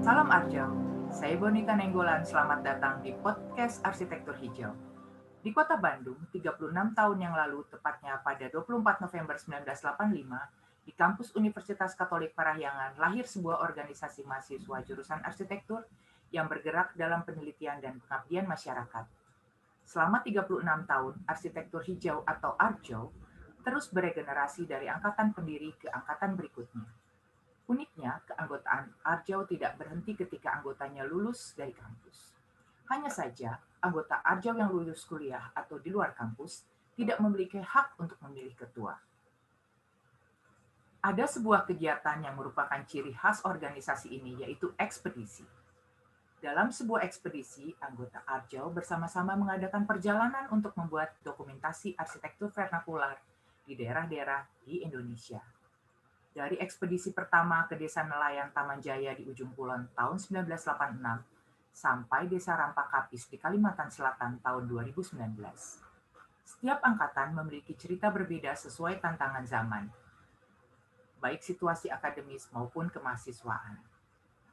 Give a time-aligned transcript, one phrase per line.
[0.00, 0.64] Salam Arjo,
[1.12, 4.72] saya Bonika Nenggolan, selamat datang di podcast Arsitektur Hijau.
[5.44, 11.92] Di kota Bandung, 36 tahun yang lalu, tepatnya pada 24 November 1985, di kampus Universitas
[11.92, 15.84] Katolik Parahyangan, lahir sebuah organisasi mahasiswa jurusan arsitektur
[16.32, 19.19] yang bergerak dalam penelitian dan pengabdian masyarakat.
[19.90, 23.10] Selama 36 tahun, arsitektur hijau atau ARJO
[23.66, 26.86] terus beregenerasi dari angkatan pendiri ke angkatan berikutnya
[27.70, 32.34] Uniknya, keanggotaan Arjau tidak berhenti ketika anggotanya lulus dari kampus.
[32.90, 36.66] Hanya saja, anggota Arjau yang lulus kuliah atau di luar kampus
[36.98, 38.98] tidak memiliki hak untuk memilih ketua.
[40.98, 45.46] Ada sebuah kegiatan yang merupakan ciri khas organisasi ini, yaitu ekspedisi.
[46.40, 53.20] Dalam sebuah ekspedisi, anggota Arjau bersama-sama mengadakan perjalanan untuk membuat dokumentasi arsitektur vernakular
[53.68, 55.44] di daerah-daerah di Indonesia
[56.30, 60.16] dari ekspedisi pertama ke desa nelayan Taman Jaya di ujung kulon tahun
[60.46, 61.02] 1986
[61.74, 65.18] sampai desa Rampakapis di Kalimantan Selatan tahun 2019.
[66.46, 69.84] Setiap angkatan memiliki cerita berbeda sesuai tantangan zaman,
[71.18, 73.78] baik situasi akademis maupun kemahasiswaan.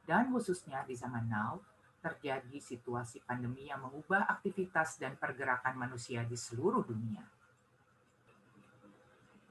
[0.06, 1.60] Dan khususnya di zaman now,
[1.98, 7.22] terjadi situasi pandemi yang mengubah aktivitas dan pergerakan manusia di seluruh dunia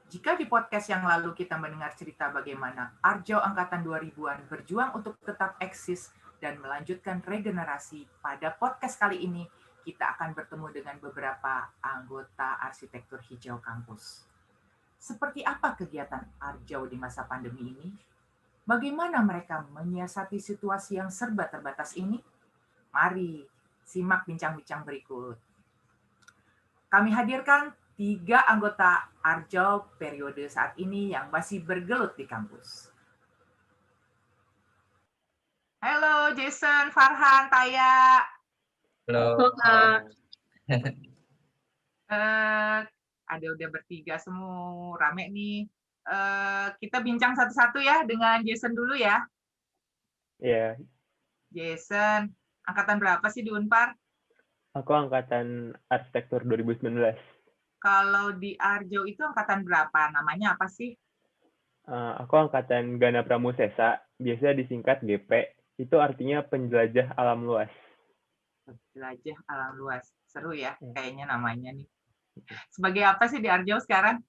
[0.08, 5.60] jika di podcast yang lalu kita mendengar cerita bagaimana Arjo Angkatan 2000-an berjuang untuk tetap
[5.60, 9.44] eksis dan melanjutkan regenerasi, pada podcast kali ini
[9.84, 14.24] kita akan bertemu dengan beberapa anggota arsitektur hijau kampus.
[14.96, 17.92] Seperti apa kegiatan Arjo di masa pandemi ini?
[18.64, 22.24] Bagaimana mereka menyiasati situasi yang serba terbatas ini?
[22.98, 23.46] Mari
[23.86, 25.38] simak bincang-bincang berikut.
[26.90, 32.90] Kami hadirkan tiga anggota Arjo periode saat ini yang masih bergelut di kampus.
[35.78, 38.26] Halo Jason, Farhan, Taya.
[39.06, 39.46] Halo.
[39.46, 40.02] uh,
[43.30, 45.70] ada udah bertiga semua, rame nih.
[46.02, 49.22] Uh, kita bincang satu-satu ya dengan Jason dulu ya.
[50.42, 50.82] Iya.
[50.82, 50.82] Yeah.
[51.54, 52.34] Jason,
[52.68, 53.96] angkatan berapa sih di Unpar?
[54.76, 57.16] Aku angkatan arsitektur 2019.
[57.82, 60.12] Kalau di Arjo itu angkatan berapa?
[60.14, 60.94] Namanya apa sih?
[61.88, 65.56] Uh, aku angkatan Gana Pramusesa, biasa disingkat GP.
[65.80, 67.72] Itu artinya penjelajah alam luas.
[68.68, 70.04] Penjelajah alam luas.
[70.28, 70.92] Seru ya, ya.
[70.94, 71.88] kayaknya namanya nih.
[72.70, 74.20] Sebagai apa sih di Arjo sekarang?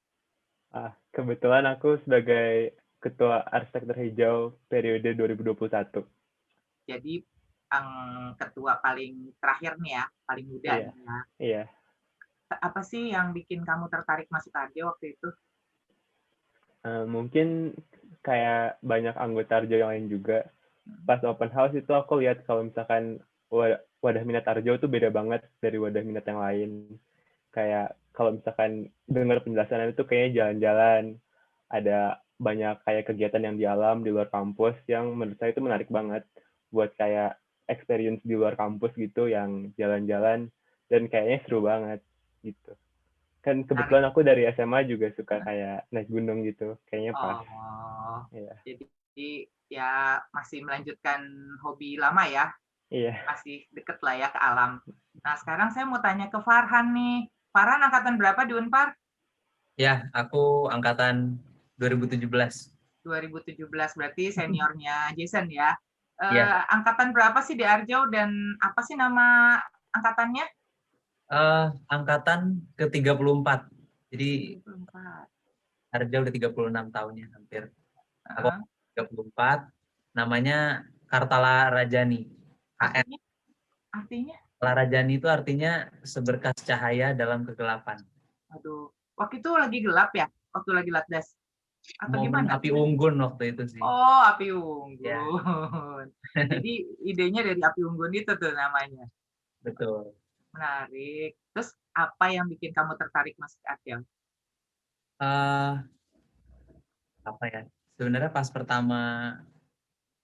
[0.70, 4.36] Uh, kebetulan aku sebagai Ketua Arsitektur Hijau
[4.70, 6.02] periode 2021.
[6.88, 7.20] Jadi
[7.68, 7.88] ang
[8.36, 10.88] ketua paling terakhir nih ya, paling muda iya.
[10.88, 11.18] ya.
[11.38, 11.62] Iya
[12.48, 15.28] apa sih yang bikin kamu tertarik masuk Arjo waktu itu?
[16.86, 17.76] Uh, mungkin
[18.24, 20.48] kayak banyak anggota Arjo yang lain juga.
[20.88, 21.04] Hmm.
[21.04, 23.20] Pas open house itu aku lihat kalau misalkan
[24.00, 26.70] wadah minat Arjo itu beda banget dari wadah minat yang lain.
[27.52, 31.02] Kayak kalau misalkan dengar penjelasan itu kayaknya jalan-jalan,
[31.68, 31.98] ada
[32.38, 36.22] banyak kayak kegiatan yang di alam di luar kampus yang menurut saya itu menarik banget
[36.70, 37.34] buat kayak
[37.68, 40.48] experience di luar kampus gitu yang jalan-jalan
[40.88, 42.00] dan kayaknya seru banget
[42.40, 42.72] gitu.
[43.44, 47.44] Kan kebetulan aku dari SMA juga suka kayak naik gunung gitu kayaknya pas.
[47.44, 48.56] Oh, ya.
[48.64, 49.28] jadi
[49.68, 51.20] ya masih melanjutkan
[51.62, 52.50] hobi lama ya?
[52.88, 53.20] Iya.
[53.28, 54.80] Masih deket lah ya ke alam.
[55.20, 57.28] Nah sekarang saya mau tanya ke Farhan nih.
[57.52, 58.96] Farhan angkatan berapa di Unpar?
[59.78, 61.38] Ya aku angkatan
[61.78, 62.26] 2017
[63.06, 65.78] 2017 berarti seniornya Jason ya
[66.22, 66.66] uh, ya.
[66.70, 69.58] angkatan berapa sih di Arjau dan apa sih nama
[69.94, 70.46] angkatannya
[71.28, 73.68] Uh, angkatan ke-34.
[74.08, 75.92] Jadi 34.
[75.92, 77.68] Arja udah 36 tahunnya hampir.
[78.32, 78.64] Aku uh.
[78.96, 79.68] 34.
[80.16, 82.32] Namanya Kartala Rajani.
[82.80, 83.20] Artinya?
[83.92, 84.36] Artinya?
[84.56, 88.00] Kartala Rajani itu artinya seberkas cahaya dalam kegelapan.
[88.56, 88.88] Aduh.
[89.12, 90.32] Waktu itu lagi gelap ya?
[90.56, 91.36] Waktu lagi latdas?
[91.98, 92.60] Atau Momen gimana?
[92.60, 93.80] api unggun waktu itu sih.
[93.80, 95.00] Oh, api unggun.
[95.00, 95.22] Ya.
[96.52, 96.72] Jadi
[97.06, 99.08] idenya dari api unggun itu tuh namanya.
[99.64, 100.18] Betul
[100.58, 101.38] menarik.
[101.54, 104.00] Terus apa yang bikin kamu tertarik masuk Arjau?
[105.22, 105.82] Uh,
[107.26, 107.62] apa ya?
[107.98, 109.34] Sebenarnya pas pertama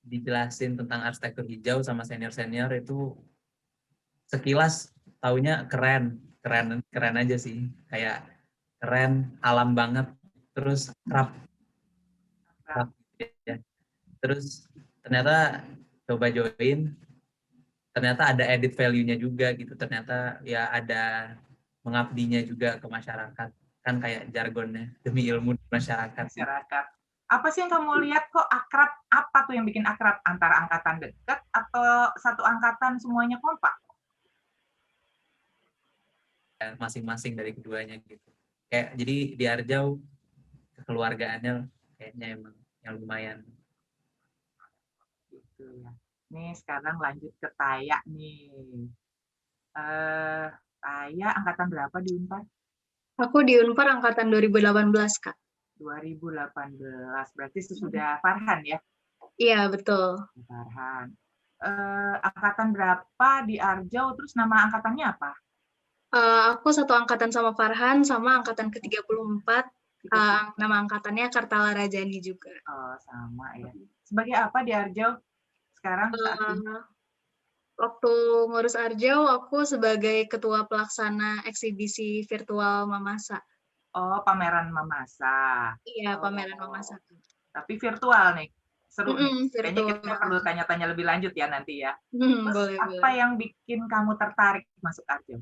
[0.05, 3.17] dijelasin tentang arsitektur hijau sama senior-senior itu
[4.29, 7.71] sekilas taunya keren, keren, keren aja sih.
[7.91, 8.27] Kayak
[8.79, 10.07] keren, alam banget,
[10.55, 11.35] terus rap,
[12.65, 12.89] rap
[13.45, 13.59] ya.
[14.23, 14.71] Terus
[15.03, 15.67] ternyata
[16.09, 16.95] coba join.
[17.95, 19.75] Ternyata ada edit value-nya juga gitu.
[19.79, 21.35] Ternyata ya ada
[21.87, 23.51] mengabdinya juga ke masyarakat.
[23.85, 26.27] Kan kayak jargonnya demi ilmu masyarakat.
[26.27, 26.85] Masyarakat.
[27.25, 28.91] Apa sih yang kamu lihat kok akrab?
[29.13, 30.19] Apa tuh yang bikin akrab?
[30.27, 33.75] Antara angkatan dekat atau satu angkatan semuanya kompak?
[36.59, 38.31] Ya, masing-masing dari keduanya gitu.
[38.73, 40.01] Kayak jadi di Arjau
[40.85, 41.65] kekeluargaannya
[41.97, 42.55] kayaknya emang
[42.85, 43.39] yang lumayan.
[45.33, 45.91] Gitu ya.
[46.29, 48.53] Nih sekarang lanjut ke Taya nih.
[49.73, 50.47] Eh
[50.85, 52.45] Taya angkatan berapa di Unpar
[53.15, 54.93] Aku di Unpar angkatan 2018,
[55.23, 55.39] Kak.
[55.79, 58.79] 2018 berarti sesudah Farhan ya?
[59.39, 60.19] Iya, betul.
[60.51, 61.15] Farhan.
[61.63, 64.19] Eh, angkatan berapa di Arjau?
[64.19, 65.33] Terus nama angkatannya apa?
[66.15, 69.63] Eh, aku satu angkatan sama Farhan, sama angkatan ke-34.
[70.05, 72.53] Eh, nama angkatannya Kartala Rajani juga.
[72.69, 73.73] oh, sama ya
[74.05, 75.17] sebagai apa di Arjau
[75.75, 76.13] sekarang?
[76.13, 76.81] Eh,
[77.75, 78.13] waktu
[78.47, 83.41] ngurus Arjau, aku sebagai ketua pelaksana eksibisi virtual Mamasa.
[83.95, 86.67] oh pameran memasak Iya, pameran Oh.
[86.69, 86.99] Mamasa.
[87.49, 88.51] tapi virtual nih
[88.91, 92.77] seru nih Mm-mm, kayaknya kita perlu tanya-tanya lebih lanjut ya nanti ya Hmm, Terus boleh,
[92.77, 93.13] apa boleh.
[93.15, 95.39] yang bikin kamu tertarik masuk Arjau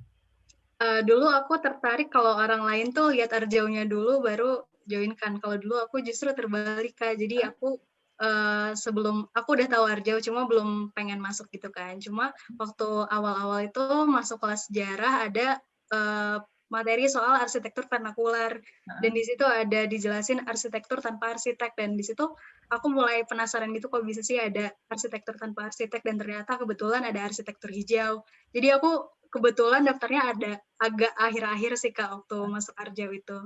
[0.83, 5.39] Eh, dulu aku tertarik kalau orang lain tuh lihat Arjaunya dulu baru join kan.
[5.39, 7.15] Kalau dulu aku justru terbalik Kak.
[7.15, 7.79] Jadi aku
[8.19, 12.03] eh, sebelum aku udah tahu Arjau cuma belum pengen masuk gitu kan.
[12.03, 15.63] Cuma waktu awal-awal itu masuk kelas sejarah ada
[15.95, 16.39] eh,
[16.73, 18.57] materi soal arsitektur vernakular
[19.05, 22.25] dan di situ ada dijelasin arsitektur tanpa arsitek dan di situ
[22.73, 27.29] aku mulai penasaran gitu kok bisa sih ada arsitektur tanpa arsitek dan ternyata kebetulan ada
[27.29, 28.25] arsitektur hijau.
[28.57, 33.39] Jadi aku kebetulan daftarnya ada agak akhir-akhir sih kak waktu masuk Arjau itu.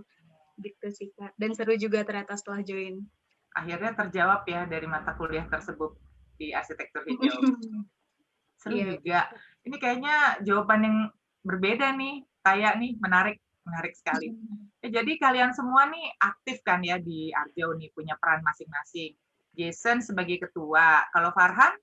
[0.58, 1.32] Gitu sih kak.
[1.38, 3.06] Dan seru juga ternyata setelah join.
[3.54, 5.94] Akhirnya terjawab ya dari mata kuliah tersebut
[6.36, 7.38] di arsitektur hijau.
[8.60, 8.98] Seru Iya.
[8.98, 9.20] juga.
[9.62, 10.98] Ini kayaknya jawaban yang
[11.46, 14.34] berbeda nih kayak nih menarik menarik sekali.
[14.82, 19.14] Ya, jadi kalian semua nih aktif kan ya di Arjau nih punya peran masing-masing.
[19.56, 21.02] Jason sebagai ketua.
[21.10, 21.74] Kalau Farhan?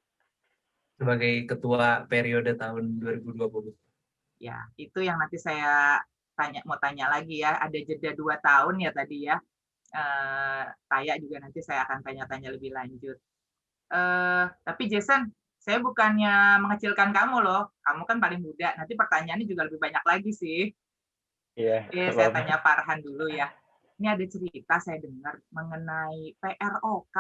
[0.96, 3.83] Sebagai ketua periode tahun 2020
[4.44, 6.04] ya itu yang nanti saya
[6.36, 9.38] tanya mau tanya lagi ya ada jeda dua tahun ya tadi ya
[9.94, 13.16] eh Taya juga nanti saya akan tanya-tanya lebih lanjut
[13.94, 15.32] eh tapi Jason
[15.64, 20.32] saya bukannya mengecilkan kamu loh kamu kan paling muda nanti pertanyaannya juga lebih banyak lagi
[20.36, 20.62] sih
[21.54, 21.86] Iya.
[21.86, 23.48] Oke, nggak saya tanya Farhan dulu ya.
[24.02, 27.18] Ini ada cerita saya dengar mengenai PROK.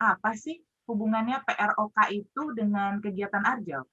[0.00, 3.84] Apa sih hubungannya PROK itu dengan kegiatan Arjau?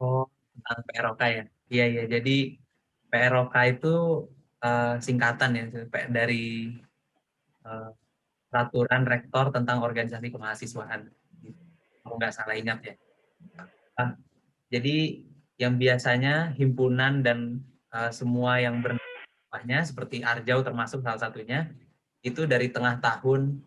[0.00, 0.26] Oh,
[0.58, 1.44] tentang PROK ya.
[1.68, 2.04] Iya, iya.
[2.10, 2.36] Jadi
[3.08, 3.94] PROK itu
[4.60, 5.64] eh, singkatan ya
[6.10, 6.74] dari
[7.64, 7.90] eh,
[8.48, 11.12] peraturan rektor tentang organisasi kemahasiswaan.
[12.02, 12.94] Kalau nggak salah ingat ya.
[13.98, 14.16] Ah,
[14.72, 15.28] jadi
[15.58, 17.60] yang biasanya himpunan dan
[17.92, 21.68] eh, semua yang bernamanya seperti Arjau termasuk salah satunya
[22.22, 23.60] itu dari tengah tahun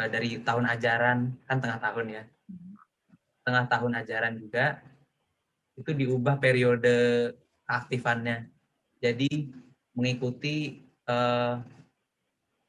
[0.00, 2.22] eh, dari tahun ajaran kan tengah tahun ya
[3.44, 4.80] tengah tahun ajaran juga
[5.74, 7.30] itu diubah periode
[7.66, 8.46] keaktifannya.
[9.02, 9.50] Jadi
[9.94, 11.54] mengikuti eh,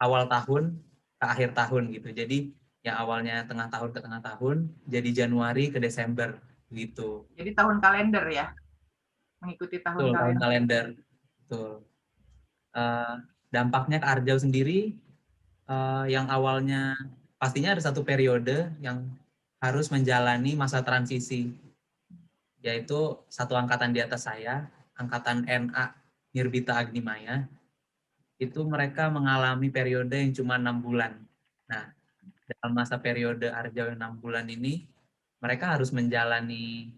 [0.01, 0.77] awal tahun
[1.17, 2.09] ke akhir tahun gitu.
[2.11, 2.51] Jadi
[2.85, 6.37] yang awalnya tengah tahun ke tengah tahun jadi Januari ke Desember
[6.69, 7.25] gitu.
[7.33, 8.53] Jadi tahun kalender ya?
[9.41, 10.41] Mengikuti tahun Betul, tahun kalender.
[10.41, 10.85] kalender.
[11.41, 11.71] Betul.
[12.75, 13.15] Eh,
[13.49, 14.93] dampaknya ke Arjau sendiri
[15.69, 16.93] eh, yang awalnya
[17.41, 19.05] pastinya ada satu periode yang
[19.63, 21.55] harus menjalani masa transisi
[22.65, 24.65] yaitu satu angkatan di atas saya,
[24.97, 25.93] angkatan NA
[26.33, 27.45] Nirbita Agnimaya,
[28.41, 31.13] itu mereka mengalami periode yang cuma enam bulan.
[31.69, 31.93] Nah,
[32.49, 34.89] dalam masa periode Arjau yang enam bulan ini,
[35.37, 36.89] mereka harus menjalani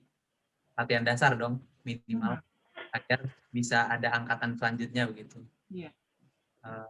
[0.72, 2.40] latihan dasar dong, minimal,
[2.96, 5.44] agar bisa ada angkatan selanjutnya begitu.
[5.68, 5.92] Iya.
[6.64, 6.88] Eh,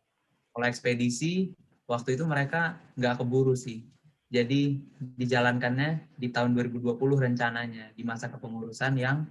[0.53, 1.57] kalau ekspedisi,
[1.89, 3.89] waktu itu mereka nggak keburu sih.
[4.27, 4.75] Jadi
[5.15, 9.23] dijalankannya di tahun 2020 rencananya, di masa kepengurusan yang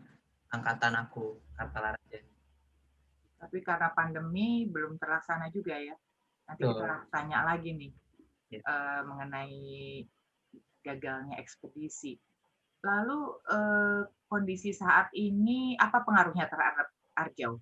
[0.49, 2.33] angkatan aku, Kartala Rajani.
[3.37, 5.93] Tapi karena pandemi belum terlaksana juga ya.
[6.49, 6.81] Nanti Betul.
[6.81, 7.93] kita tanya lagi nih
[8.47, 8.63] Ya.
[8.63, 10.07] eh, mengenai
[10.87, 12.15] gagalnya ekspedisi.
[12.87, 13.21] Lalu
[13.53, 16.89] eh, kondisi saat ini apa pengaruhnya terhadap
[17.19, 17.59] Arjau?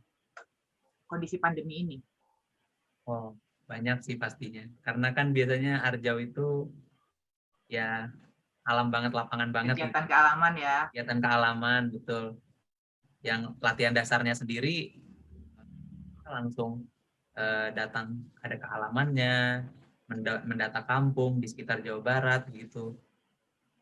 [1.09, 1.99] Kondisi pandemi ini?
[3.09, 3.33] Oh,
[3.65, 4.69] banyak sih pastinya.
[4.85, 6.69] Karena kan biasanya Arjau itu
[7.69, 8.09] ya
[8.65, 9.77] alam banget, lapangan banget.
[9.77, 9.85] gitu.
[9.89, 10.77] Kegiatan kealaman ya.
[10.89, 12.25] kegiatan kealaman betul
[13.25, 15.01] yang latihan dasarnya sendiri
[16.25, 16.89] langsung
[17.37, 19.65] eh, datang ada kehalamannya
[20.09, 22.97] menda- mendata kampung di sekitar Jawa Barat gitu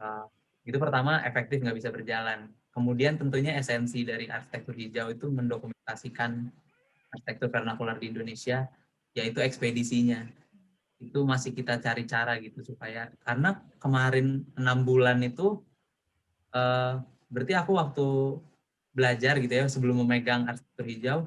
[0.02, 0.26] Eh,
[0.66, 6.50] itu pertama efektif nggak bisa berjalan kemudian tentunya esensi dari arsitektur hijau itu mendokumentasikan
[7.12, 8.64] arsitektur vernakular di Indonesia,
[9.12, 10.24] yaitu ekspedisinya.
[11.02, 15.58] Itu masih kita cari cara gitu supaya karena kemarin enam bulan itu
[16.54, 18.06] uh, berarti aku waktu
[18.94, 21.18] belajar gitu ya sebelum memegang arsitektur hijau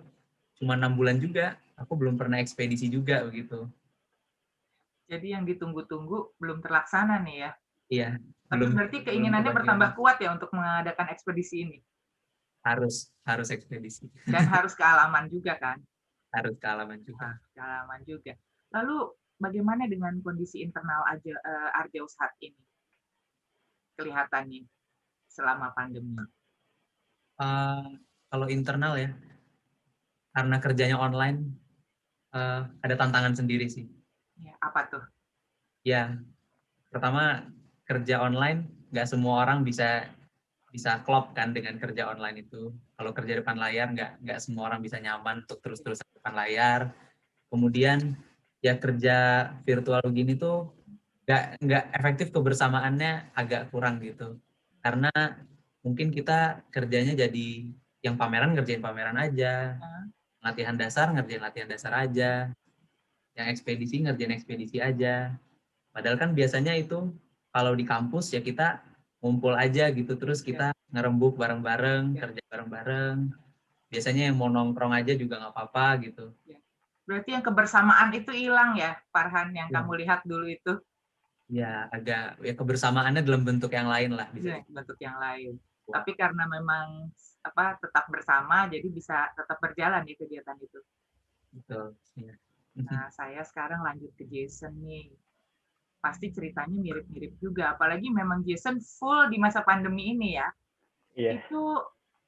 [0.56, 1.60] cuma enam bulan juga.
[1.76, 3.68] Aku belum pernah ekspedisi juga begitu.
[5.12, 7.52] Jadi yang ditunggu-tunggu belum terlaksana nih ya?
[7.92, 8.10] Iya
[8.46, 11.78] tapi belum, berarti keinginannya belum bertambah kuat ya untuk mengadakan ekspedisi ini?
[12.62, 14.06] Harus harus ekspedisi.
[14.30, 15.82] Dan harus kealaman juga kan?
[16.30, 17.34] Harus kealaman juga.
[17.34, 18.34] Harus kealaman juga.
[18.70, 18.98] Lalu
[19.40, 22.60] bagaimana dengan kondisi internal aja uh, Arjau saat ini?
[23.96, 24.68] Kelihatannya
[25.32, 26.20] selama pandemi.
[27.36, 28.00] Uh,
[28.32, 29.12] kalau internal ya
[30.36, 31.56] karena kerjanya online
[32.36, 33.88] uh, ada tantangan sendiri sih.
[34.40, 35.04] Ya, apa tuh?
[35.84, 36.20] Ya
[36.92, 37.52] pertama
[37.84, 40.08] kerja online nggak semua orang bisa
[40.72, 42.76] bisa klop kan dengan kerja online itu.
[43.00, 46.92] Kalau kerja depan layar nggak nggak semua orang bisa nyaman untuk terus-terus depan layar.
[47.48, 48.20] Kemudian
[48.66, 49.18] ya kerja
[49.62, 50.74] virtual begini tuh
[51.30, 54.42] nggak nggak efektif kebersamaannya agak kurang gitu.
[54.82, 55.14] Karena
[55.86, 57.70] mungkin kita kerjanya jadi
[58.02, 59.78] yang pameran ngerjain pameran aja.
[60.42, 62.50] Latihan dasar ngerjain latihan dasar aja.
[63.38, 65.38] Yang ekspedisi ngerjain ekspedisi aja.
[65.94, 67.14] Padahal kan biasanya itu
[67.54, 68.82] kalau di kampus ya kita
[69.22, 70.18] ngumpul aja gitu.
[70.18, 70.48] Terus iya.
[70.50, 72.22] kita ngerembuk bareng-bareng iya.
[72.22, 73.18] kerja bareng-bareng.
[73.94, 76.34] Biasanya yang mau nongkrong aja juga nggak apa-apa gitu.
[76.50, 76.65] Iya.
[77.06, 79.80] Berarti yang kebersamaan itu hilang ya Farhan yang ya.
[79.80, 80.74] kamu lihat dulu itu?
[81.46, 85.62] Ya agak ya kebersamaannya dalam bentuk yang lain lah bisa ya, bentuk yang lain.
[85.86, 87.14] Tapi karena memang
[87.46, 90.80] apa tetap bersama jadi bisa tetap berjalan di kegiatan itu.
[91.54, 92.34] Betul ya.
[92.82, 95.14] nah saya sekarang lanjut ke Jason nih.
[96.02, 100.50] Pasti ceritanya mirip-mirip juga apalagi memang Jason full di masa pandemi ini ya.
[101.16, 101.40] Yeah.
[101.40, 101.80] itu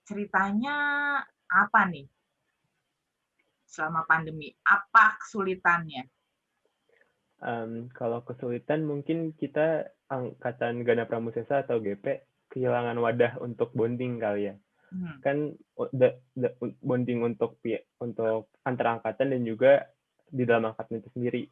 [0.07, 0.79] ceritanya
[1.51, 2.07] apa nih
[3.67, 6.07] selama pandemi apa kesulitannya
[7.41, 14.53] um, kalau kesulitan mungkin kita angkatan Gana Pramusesa atau GP kehilangan wadah untuk bonding kali
[14.53, 14.55] ya.
[14.87, 15.19] Hmm.
[15.19, 15.37] Kan
[15.91, 17.59] the, the, bonding untuk
[17.99, 19.83] untuk antar angkatan dan juga
[20.31, 21.43] di dalam angkatan itu sendiri.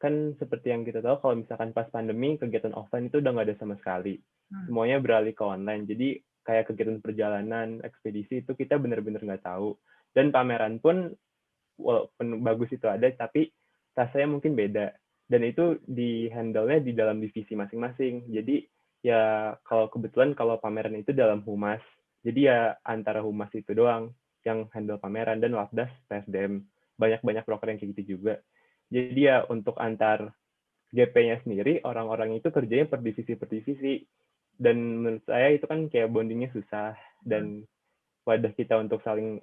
[0.00, 3.56] Kan seperti yang kita tahu kalau misalkan pas pandemi kegiatan offline itu udah nggak ada
[3.60, 4.16] sama sekali.
[4.48, 4.72] Hmm.
[4.72, 5.84] Semuanya beralih ke online.
[5.84, 9.76] Jadi kayak kegiatan perjalanan, ekspedisi itu kita benar-benar nggak tahu.
[10.12, 11.12] Dan pameran pun
[11.78, 13.52] walaupun bagus itu ada, tapi
[13.96, 14.92] rasanya mungkin beda.
[15.28, 18.28] Dan itu di handle-nya di dalam divisi masing-masing.
[18.28, 18.68] Jadi
[19.00, 21.80] ya kalau kebetulan kalau pameran itu dalam humas.
[22.20, 24.12] Jadi ya antara humas itu doang
[24.44, 25.40] yang handle pameran.
[25.40, 26.60] Dan Wapdas PSDM
[27.00, 28.44] banyak-banyak broker yang kayak gitu juga.
[28.92, 30.36] Jadi ya untuk antar
[30.92, 34.04] GP-nya sendiri orang-orang itu kerjanya per divisi per divisi.
[34.52, 36.92] Dan menurut saya itu kan kayak bondingnya susah.
[37.24, 37.64] Dan
[38.28, 39.40] wadah kita untuk saling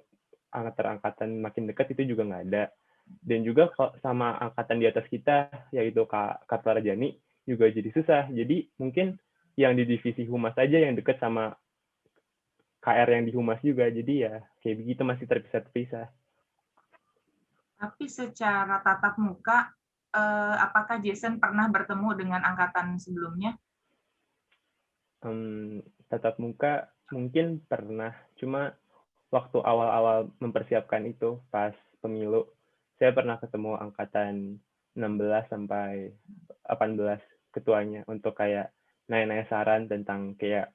[0.50, 2.64] antar angkatan makin dekat itu juga nggak ada
[3.26, 3.70] dan juga
[4.02, 9.18] sama angkatan di atas kita yaitu Kak Kak Jani juga jadi susah jadi mungkin
[9.58, 11.52] yang di divisi humas saja yang dekat sama
[12.80, 13.86] KR yang di humas juga.
[13.92, 16.08] Jadi ya kayak begitu masih terpisah-terpisah.
[17.80, 19.72] Tapi secara tatap muka,
[20.12, 23.56] eh, apakah Jason pernah bertemu dengan angkatan sebelumnya?
[25.20, 28.72] Um, tatap muka mungkin pernah, cuma
[29.30, 32.46] waktu awal-awal mempersiapkan itu pas pemilu,
[32.98, 34.58] saya pernah ketemu angkatan
[34.98, 36.10] 16 sampai
[36.66, 38.74] 18 ketuanya untuk kayak
[39.06, 40.70] nanya-nanya saran tentang kayak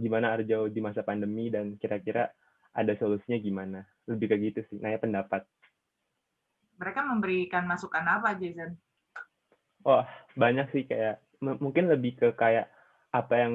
[0.00, 2.32] gimana Arjo di masa pandemi dan kira-kira
[2.72, 3.80] ada solusinya gimana.
[4.08, 5.44] Lebih kayak gitu sih, nanya pendapat.
[6.80, 8.76] Mereka memberikan masukan apa, Jason?
[9.84, 12.68] Wah, banyak sih kayak mungkin lebih ke kayak
[13.10, 13.54] apa yang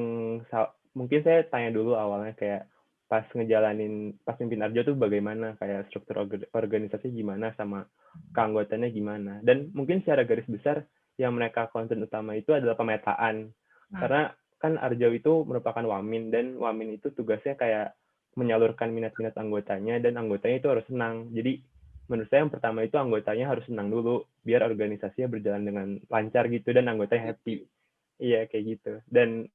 [0.98, 2.66] mungkin saya tanya dulu awalnya kayak
[3.06, 7.86] pas ngejalanin pas mimpin Arjo tuh bagaimana kayak struktur organisasi gimana sama
[8.34, 10.82] keanggotannya gimana dan mungkin secara garis besar
[11.22, 13.54] yang mereka konten utama itu adalah pemetaan
[13.92, 14.00] Hmm.
[14.02, 14.24] Karena
[14.58, 17.94] kan Arjau itu merupakan wamin dan wamin itu tugasnya kayak
[18.36, 21.30] menyalurkan minat-minat anggotanya dan anggotanya itu harus senang.
[21.32, 21.62] Jadi
[22.10, 26.70] menurut saya yang pertama itu anggotanya harus senang dulu biar organisasinya berjalan dengan lancar gitu
[26.74, 27.64] dan anggotanya happy.
[28.20, 28.94] Iya kayak gitu.
[29.08, 29.48] Dan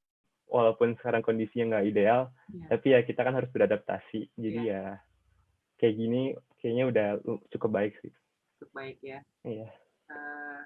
[0.51, 2.69] walaupun sekarang kondisinya nggak ideal, yeah.
[2.69, 4.29] tapi ya kita kan harus beradaptasi.
[4.35, 4.99] Jadi yeah.
[4.99, 6.23] ya kayak gini
[6.61, 7.09] kayaknya udah
[7.55, 8.13] cukup baik sih.
[8.59, 9.25] Cukup baik ya.
[9.47, 9.69] Iya.
[10.11, 10.61] Uh,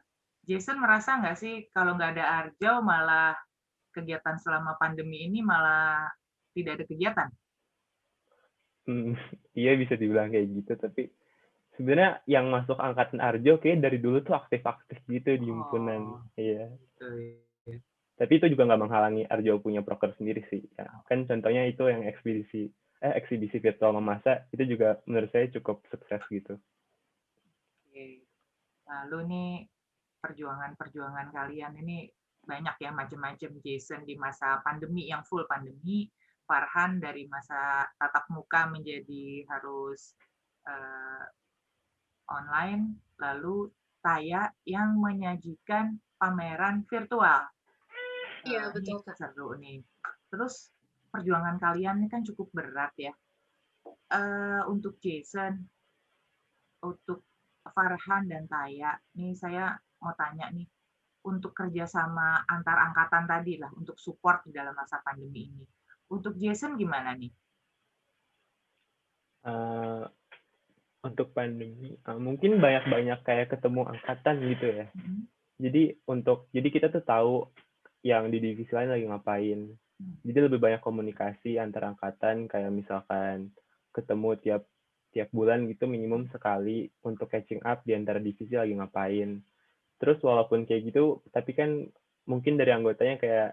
[0.49, 3.39] Jason merasa nggak sih kalau nggak ada Arjau malah
[3.95, 6.11] kegiatan selama pandemi ini malah
[6.57, 7.29] tidak ada kegiatan?
[8.85, 9.15] Hmm,
[9.61, 11.13] iya bisa dibilang kayak gitu, tapi
[11.79, 16.03] sebenarnya yang masuk angkatan Arjo kayak dari dulu tuh aktif-aktif gitu di himpunan.
[16.03, 16.71] Oh, iya.
[16.75, 17.54] Gitu, ya.
[18.15, 20.63] Tapi itu juga nggak menghalangi Arjo punya proker sendiri sih.
[20.79, 22.71] Ya, kan contohnya itu yang ekspedisi
[23.05, 26.57] eh eksibisi virtual memasak itu juga menurut saya cukup sukses gitu.
[28.89, 29.51] Lalu nih
[30.25, 32.09] perjuangan-perjuangan kalian ini
[32.45, 36.09] banyak ya macam-macam Jason di masa pandemi yang full pandemi,
[36.45, 40.13] Farhan dari masa tatap muka menjadi harus
[40.69, 41.25] uh,
[42.29, 43.73] online, lalu
[44.05, 47.49] Taya yang menyajikan pameran virtual.
[48.45, 49.17] Iya, uh, betul, Kak.
[49.17, 49.81] Seru nih.
[50.29, 50.69] Terus
[51.09, 53.13] perjuangan kalian ini kan cukup berat ya.
[54.13, 55.65] Uh, untuk Jason,
[56.85, 57.25] untuk
[57.65, 60.69] Farhan dan Taya, nih saya mau tanya nih,
[61.25, 65.65] untuk kerjasama antar angkatan tadi lah, untuk support di dalam masa pandemi ini.
[66.13, 67.33] Untuk Jason gimana nih?
[69.45, 70.05] Uh,
[71.05, 74.87] untuk pandemi, uh, mungkin banyak-banyak kayak ketemu angkatan gitu ya.
[74.93, 75.21] Mm -hmm.
[75.55, 77.33] Jadi untuk, jadi kita tuh tahu
[78.05, 79.61] yang di divisi lain lagi ngapain.
[79.73, 80.15] Mm.
[80.29, 83.51] Jadi lebih banyak komunikasi antar angkatan, kayak misalkan
[83.97, 84.63] ketemu tiap
[85.15, 89.39] tiap bulan gitu minimum sekali untuk catching up di antara divisi lagi ngapain
[90.03, 91.87] terus walaupun kayak gitu tapi kan
[92.27, 93.51] mungkin dari anggotanya kayak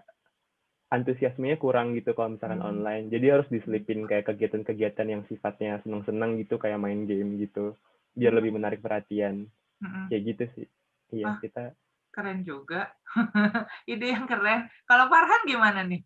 [0.90, 2.68] antusiasmenya kurang gitu kalau misalkan hmm.
[2.68, 7.78] online jadi harus diselipin kayak kegiatan-kegiatan yang sifatnya senang-senang gitu kayak main game gitu
[8.12, 9.46] biar lebih menarik perhatian
[9.80, 10.10] hmm.
[10.10, 10.68] kayak gitu sih
[11.14, 11.72] iya ah, kita
[12.12, 12.92] keren juga.
[13.90, 14.68] Ide yang keren.
[14.84, 16.04] Kalau Farhan gimana nih?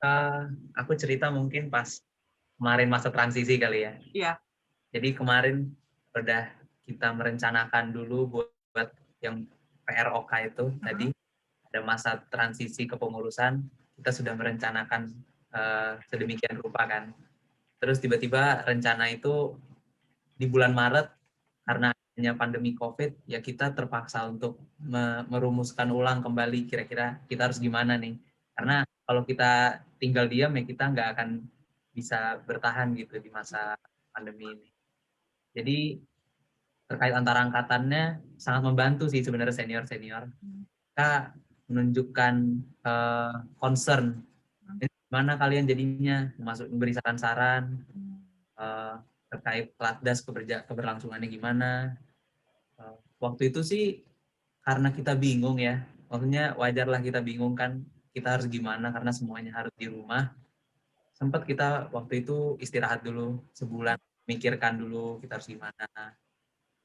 [0.00, 2.00] Uh, aku cerita mungkin pas
[2.60, 3.92] kemarin masa transisi kali ya.
[4.12, 4.32] Iya.
[4.92, 5.72] Jadi kemarin
[6.12, 6.52] udah
[6.84, 8.40] kita merencanakan dulu
[8.72, 8.92] buat
[9.24, 9.48] yang
[9.88, 10.84] PROK itu uh-huh.
[10.84, 11.06] tadi.
[11.70, 13.62] Ada masa transisi kepengurusan.
[13.96, 15.12] Kita sudah merencanakan
[15.54, 17.14] uh, sedemikian rupa kan.
[17.80, 19.56] Terus tiba-tiba rencana itu
[20.36, 21.08] di bulan Maret
[21.64, 27.56] karena hanya pandemi COVID ya kita terpaksa untuk me merumuskan ulang kembali kira-kira kita harus
[27.56, 28.20] gimana nih.
[28.52, 31.48] Karena kalau kita tinggal diam ya kita nggak akan
[31.96, 33.72] bisa bertahan gitu di masa
[34.12, 34.68] pandemi ini.
[35.56, 35.78] Jadi
[36.84, 40.28] terkait antara angkatannya sangat membantu sih sebenarnya senior senior
[40.92, 41.32] kita
[41.72, 42.34] menunjukkan
[42.84, 44.20] uh, concern.
[45.08, 46.28] Mana kalian jadinya?
[46.36, 47.80] Masuk memberi saran-saran
[48.60, 49.00] uh,
[49.32, 51.70] terkait pelatdas keberja, keberlangsungannya gimana
[53.20, 53.84] waktu itu sih
[54.64, 59.74] karena kita bingung ya maksudnya wajarlah kita bingung kan kita harus gimana karena semuanya harus
[59.78, 60.32] di rumah
[61.14, 65.86] sempat kita waktu itu istirahat dulu sebulan mikirkan dulu kita harus gimana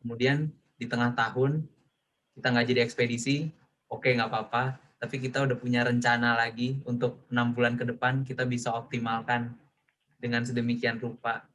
[0.03, 1.65] kemudian di tengah tahun
[2.35, 3.47] kita nggak jadi ekspedisi,
[3.87, 8.43] oke nggak apa-apa, tapi kita udah punya rencana lagi untuk enam bulan ke depan kita
[8.43, 9.55] bisa optimalkan
[10.19, 11.47] dengan sedemikian rupa.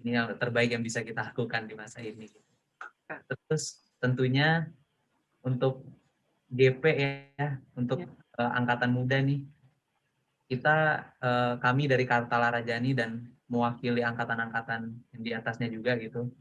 [0.00, 2.26] Ini yang terbaik yang bisa kita lakukan di masa ini.
[3.08, 4.66] Terus tentunya
[5.42, 5.86] untuk
[6.52, 6.84] GP
[7.38, 8.10] ya, untuk ya.
[8.32, 9.44] Uh, angkatan muda nih,
[10.48, 16.32] kita uh, kami dari Kartala Rajani dan mewakili angkatan-angkatan yang di atasnya juga gitu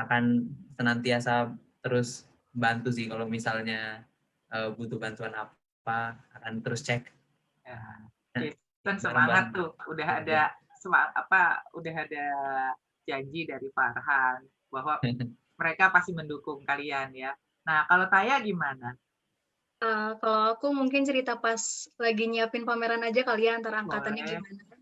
[0.00, 1.52] akan senantiasa
[1.84, 4.08] terus bantu sih kalau misalnya
[4.54, 7.04] uh, butuh bantuan apa akan terus cek.
[7.66, 7.80] Ya,
[8.84, 12.26] kan semangat tuh, udah ada semangat, apa udah ada
[13.04, 15.00] janji dari Farhan bahwa
[15.58, 17.34] mereka pasti mendukung kalian ya.
[17.66, 18.94] Nah kalau Taya gimana?
[19.78, 24.34] Uh, kalau aku mungkin cerita pas lagi nyiapin pameran aja kalian ya, antara angkatannya Boleh.
[24.42, 24.78] gimana?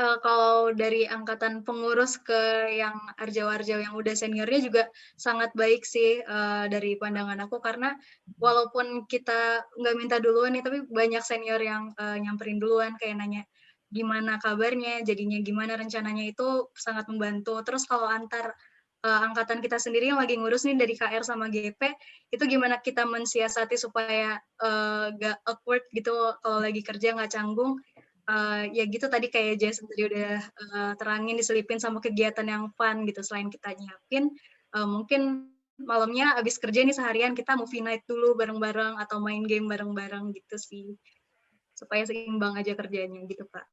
[0.00, 4.82] uh, kalau dari angkatan pengurus ke yang arjau-arjau yang udah seniornya juga
[5.14, 7.94] sangat baik sih uh, dari pandangan aku karena
[8.38, 13.42] walaupun kita nggak minta duluan nih tapi banyak senior yang uh, nyamperin duluan kayak nanya
[13.94, 18.50] gimana kabarnya jadinya gimana rencananya itu sangat membantu terus kalau antar
[19.04, 21.78] uh, angkatan kita sendiri yang lagi ngurus nih dari KR sama GP
[22.32, 27.78] itu gimana kita mensiasati supaya uh, gak awkward gitu kalau lagi kerja nggak canggung?
[28.24, 33.04] Uh, ya gitu tadi kayak Jason tadi udah uh, terangin diselipin sama kegiatan yang fun
[33.04, 34.32] gitu selain kita nyiapin.
[34.72, 39.68] Uh, mungkin malamnya abis kerja nih seharian kita movie night dulu bareng-bareng atau main game
[39.68, 40.96] bareng-bareng gitu sih.
[41.76, 43.68] Supaya seimbang aja kerjanya gitu pak.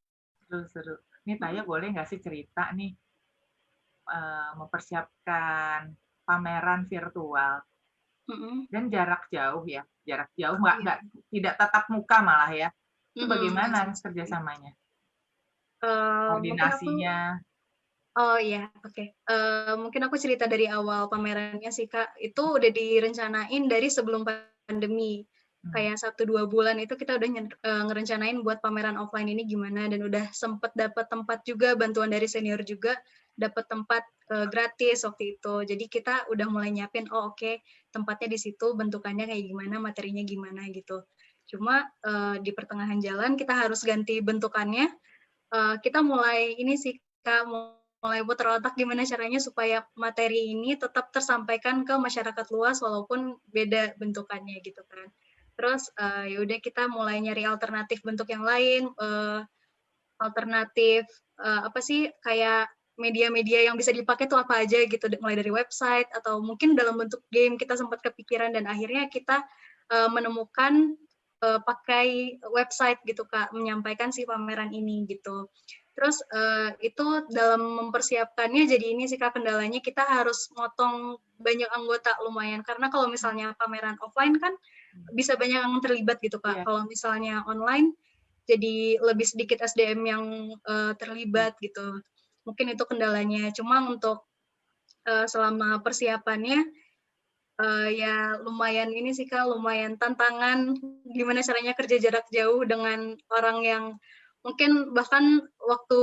[0.51, 0.99] Seru-seru.
[1.23, 2.91] Ini Taya boleh nggak sih cerita nih
[4.11, 5.95] uh, mempersiapkan
[6.27, 7.63] pameran virtual
[8.27, 8.55] mm -hmm.
[8.67, 10.97] dan jarak jauh ya jarak jauh nggak nggak
[11.31, 12.69] tidak tatap muka malah ya
[13.11, 14.71] itu bagaimana kerjasamanya?
[15.83, 17.41] Uh, Koordinasinya?
[18.15, 18.91] oh iya, oke.
[18.91, 19.07] Okay.
[19.27, 22.15] Uh, mungkin aku cerita dari awal pamerannya sih kak.
[22.15, 25.27] Itu udah direncanain dari sebelum pandemi.
[25.61, 25.71] Hmm.
[25.75, 27.29] Kayak satu dua bulan itu kita udah
[27.67, 32.25] uh, ngerencanain buat pameran offline ini gimana dan udah sempet dapat tempat juga bantuan dari
[32.25, 32.97] senior juga
[33.35, 35.53] dapat tempat uh, gratis waktu itu.
[35.67, 37.55] Jadi kita udah mulai nyiapin, oh oke okay,
[37.91, 41.03] tempatnya di situ, bentukannya kayak gimana, materinya gimana gitu.
[41.49, 44.87] Cuma uh, di pertengahan jalan kita harus ganti bentukannya.
[45.51, 47.45] Uh, kita mulai ini sih Kak
[48.01, 53.93] mulai putar otak gimana caranya supaya materi ini tetap tersampaikan ke masyarakat luas walaupun beda
[54.01, 55.05] bentukannya gitu kan.
[55.53, 59.45] Terus uh, ya udah kita mulai nyari alternatif bentuk yang lain, uh,
[60.17, 61.05] alternatif
[61.37, 66.11] uh, apa sih kayak media-media yang bisa dipakai tuh apa aja gitu mulai dari website
[66.11, 69.41] atau mungkin dalam bentuk game kita sempat kepikiran dan akhirnya kita
[69.89, 70.95] uh, menemukan
[71.41, 75.47] uh, pakai website gitu kak menyampaikan si pameran ini gitu
[75.91, 77.03] Terus uh, itu
[77.35, 83.11] dalam mempersiapkannya jadi ini sih kak kendalanya kita harus motong banyak anggota lumayan karena kalau
[83.11, 84.55] misalnya pameran offline kan
[85.11, 86.63] bisa banyak yang terlibat gitu kak.
[86.63, 86.65] Yeah.
[86.65, 87.91] Kalau misalnya online
[88.47, 90.23] jadi lebih sedikit SDM yang
[90.63, 91.99] uh, terlibat gitu.
[92.47, 93.53] Mungkin itu kendalanya.
[93.53, 94.25] Cuma untuk
[95.05, 96.65] uh, selama persiapannya
[97.61, 100.73] uh, ya lumayan ini sih kak lumayan tantangan
[101.13, 103.83] gimana caranya kerja jarak jauh dengan orang yang
[104.41, 106.01] mungkin bahkan waktu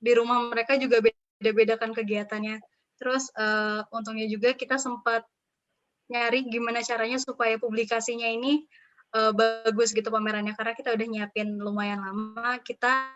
[0.00, 2.60] di rumah mereka juga beda-beda kan kegiatannya.
[2.96, 5.28] Terus uh, untungnya juga kita sempat
[6.08, 8.64] nyari gimana caranya supaya publikasinya ini
[9.12, 12.56] uh, bagus gitu pamerannya karena kita udah nyiapin lumayan lama.
[12.64, 13.12] Kita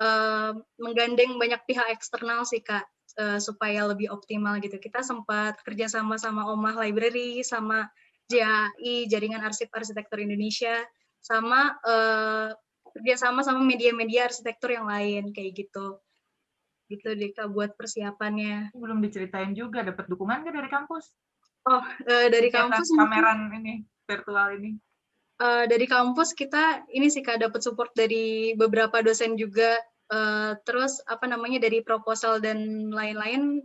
[0.00, 2.84] uh, menggandeng banyak pihak eksternal sih kak
[3.20, 4.76] uh, supaya lebih optimal gitu.
[4.80, 7.88] Kita sempat kerjasama sama Omah Library, sama
[8.26, 10.82] JAI Jaringan Arsip Arsitektur Indonesia,
[11.22, 12.50] sama uh,
[12.96, 16.00] kerjasama sama media-media arsitektur yang lain kayak gitu.
[16.86, 18.74] Gitu deh kak buat persiapannya.
[18.74, 21.10] Belum diceritain juga dapat dukungan nggak dari kampus?
[21.66, 24.78] Oh uh, dari kampus pameran ini virtual ini
[25.40, 29.76] uh, dari kampus kita ini sih kak dapat support dari beberapa dosen juga
[30.12, 33.64] uh, terus apa namanya dari proposal dan lain-lain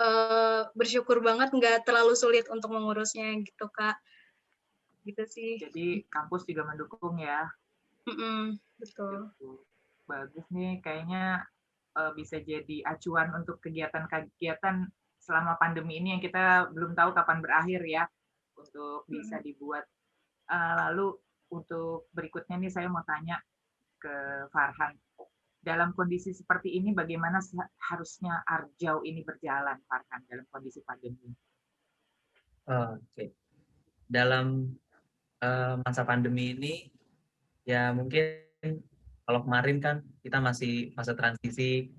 [0.00, 3.96] uh, bersyukur banget nggak terlalu sulit untuk mengurusnya gitu kak
[5.02, 7.50] gitu sih jadi kampus juga mendukung ya
[8.08, 9.30] Mm-mm, betul.
[9.38, 9.50] Gitu.
[10.10, 11.46] Bagus nih, kayaknya
[11.94, 14.90] uh, bisa jadi acuan untuk kegiatan-kegiatan
[15.22, 18.04] selama pandemi ini yang kita belum tahu kapan berakhir ya,
[18.58, 19.86] untuk bisa dibuat.
[20.52, 21.16] Uh, lalu
[21.48, 23.40] untuk berikutnya nih saya mau tanya
[23.96, 24.12] ke
[24.52, 24.92] Farhan.
[25.62, 27.38] Dalam kondisi seperti ini, bagaimana
[27.88, 31.32] harusnya Arjau ini berjalan, Farhan, dalam kondisi pandemi?
[32.68, 33.28] Oke, okay.
[34.10, 34.76] dalam
[35.40, 36.74] uh, masa pandemi ini
[37.62, 38.42] ya mungkin
[39.26, 41.94] kalau kemarin kan kita masih masa transisi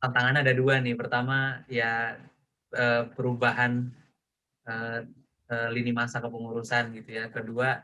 [0.00, 2.16] tantangan ada dua nih pertama ya
[2.72, 3.92] eh, perubahan
[5.46, 7.30] eh, eh, lini masa kepengurusan gitu ya.
[7.30, 7.82] Kedua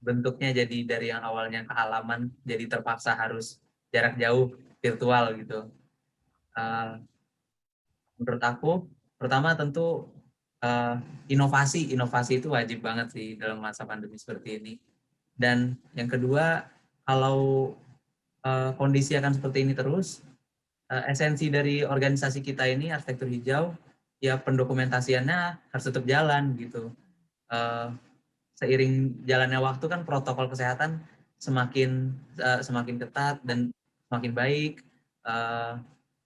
[0.00, 3.60] bentuknya jadi dari yang awalnya ke halaman jadi terpaksa harus
[3.92, 5.68] jarak jauh virtual gitu.
[8.16, 8.72] Menurut aku
[9.20, 10.08] pertama tentu
[11.28, 14.74] inovasi inovasi itu wajib banget sih dalam masa pandemi seperti ini.
[15.36, 16.64] Dan yang kedua
[17.04, 17.76] kalau
[18.80, 20.24] kondisi akan seperti ini terus
[20.88, 23.76] esensi dari organisasi kita ini arsitektur hijau
[24.22, 25.40] ya pendokumentasiannya
[25.72, 26.92] harus tetap jalan gitu
[27.52, 27.92] uh,
[28.56, 31.04] seiring jalannya waktu kan protokol kesehatan
[31.36, 33.68] semakin uh, semakin ketat dan
[34.08, 34.74] semakin baik
[35.28, 35.76] uh,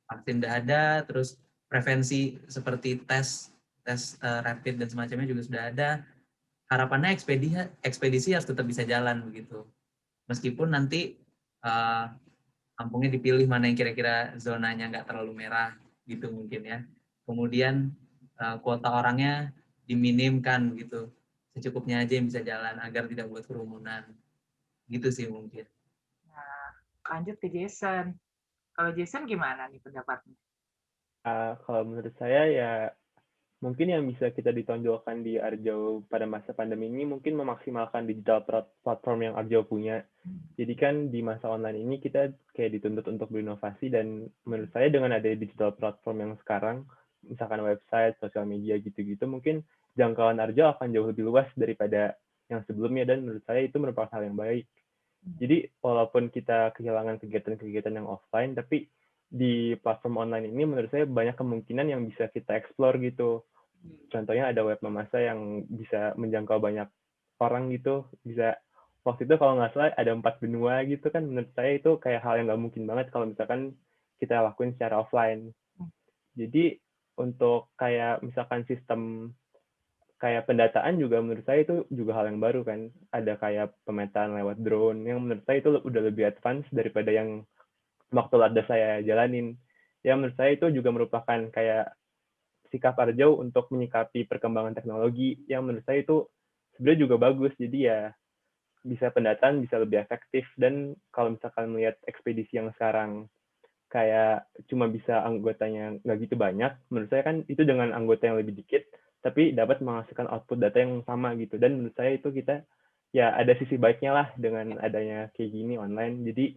[0.07, 1.39] vaksin sudah ada terus
[1.71, 3.55] prevensi seperti tes
[3.87, 5.91] tes uh, rapid dan semacamnya juga sudah ada.
[6.71, 9.67] Harapannya ekspedisi ekspedisi harus tetap bisa jalan begitu.
[10.31, 11.19] Meskipun nanti
[11.67, 12.07] uh,
[12.79, 15.75] kampungnya dipilih mana yang kira-kira zonanya nggak terlalu merah
[16.07, 16.79] gitu mungkin ya.
[17.31, 17.95] Kemudian
[18.43, 19.55] uh, kuota orangnya
[19.87, 21.15] diminimkan gitu.
[21.55, 24.03] Secukupnya aja yang bisa jalan agar tidak buat kerumunan.
[24.91, 25.63] Gitu sih mungkin.
[26.27, 26.75] Nah,
[27.07, 28.19] lanjut ke Jason.
[28.75, 30.35] Kalau Jason gimana nih pendapatnya?
[31.23, 32.73] Uh, kalau menurut saya ya
[33.61, 38.41] mungkin yang bisa kita ditonjolkan di Arjo pada masa pandemi ini mungkin memaksimalkan digital
[38.81, 40.01] platform yang Arjo punya.
[40.57, 45.13] Jadi kan di masa online ini kita kayak dituntut untuk berinovasi dan menurut saya dengan
[45.13, 46.89] ada digital platform yang sekarang,
[47.31, 49.63] misalkan website, sosial media gitu-gitu, mungkin
[49.95, 52.19] jangkauan Arjo akan jauh lebih luas daripada
[52.51, 54.67] yang sebelumnya dan menurut saya itu merupakan hal yang baik.
[55.39, 58.91] Jadi walaupun kita kehilangan kegiatan-kegiatan yang offline, tapi
[59.31, 63.47] di platform online ini menurut saya banyak kemungkinan yang bisa kita explore gitu.
[64.11, 66.91] Contohnya ada web memasa yang bisa menjangkau banyak
[67.39, 68.59] orang gitu, bisa
[69.07, 72.37] waktu itu kalau nggak salah ada empat benua gitu kan menurut saya itu kayak hal
[72.37, 73.73] yang nggak mungkin banget kalau misalkan
[74.21, 75.53] kita lakuin secara offline.
[76.37, 76.77] Jadi
[77.21, 79.33] untuk kayak misalkan sistem
[80.21, 82.93] kayak pendataan juga menurut saya itu juga hal yang baru kan.
[83.13, 87.45] Ada kayak pemetaan lewat drone yang menurut saya itu udah lebih advance daripada yang
[88.13, 89.57] waktu ada saya jalanin.
[90.05, 91.93] Ya menurut saya itu juga merupakan kayak
[92.71, 96.29] sikap Arjau untuk menyikapi perkembangan teknologi yang menurut saya itu
[96.77, 97.53] sebenarnya juga bagus.
[97.57, 98.13] Jadi ya
[98.81, 103.29] bisa pendataan bisa lebih efektif dan kalau misalkan melihat ekspedisi yang sekarang
[103.91, 108.55] kayak cuma bisa anggotanya nggak gitu banyak, menurut saya kan itu dengan anggota yang lebih
[108.63, 108.87] dikit,
[109.21, 111.59] tapi dapat menghasilkan output data yang sama gitu.
[111.59, 112.63] Dan menurut saya itu kita
[113.11, 116.23] ya ada sisi baiknya lah dengan adanya kayak gini online.
[116.23, 116.55] Jadi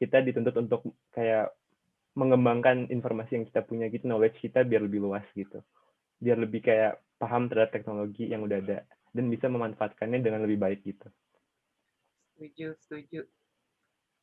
[0.00, 0.80] kita dituntut untuk
[1.12, 1.52] kayak
[2.16, 5.60] mengembangkan informasi yang kita punya gitu, knowledge kita biar lebih luas gitu.
[6.16, 10.80] Biar lebih kayak paham terhadap teknologi yang udah ada dan bisa memanfaatkannya dengan lebih baik
[10.86, 11.06] gitu
[12.40, 13.20] setuju setuju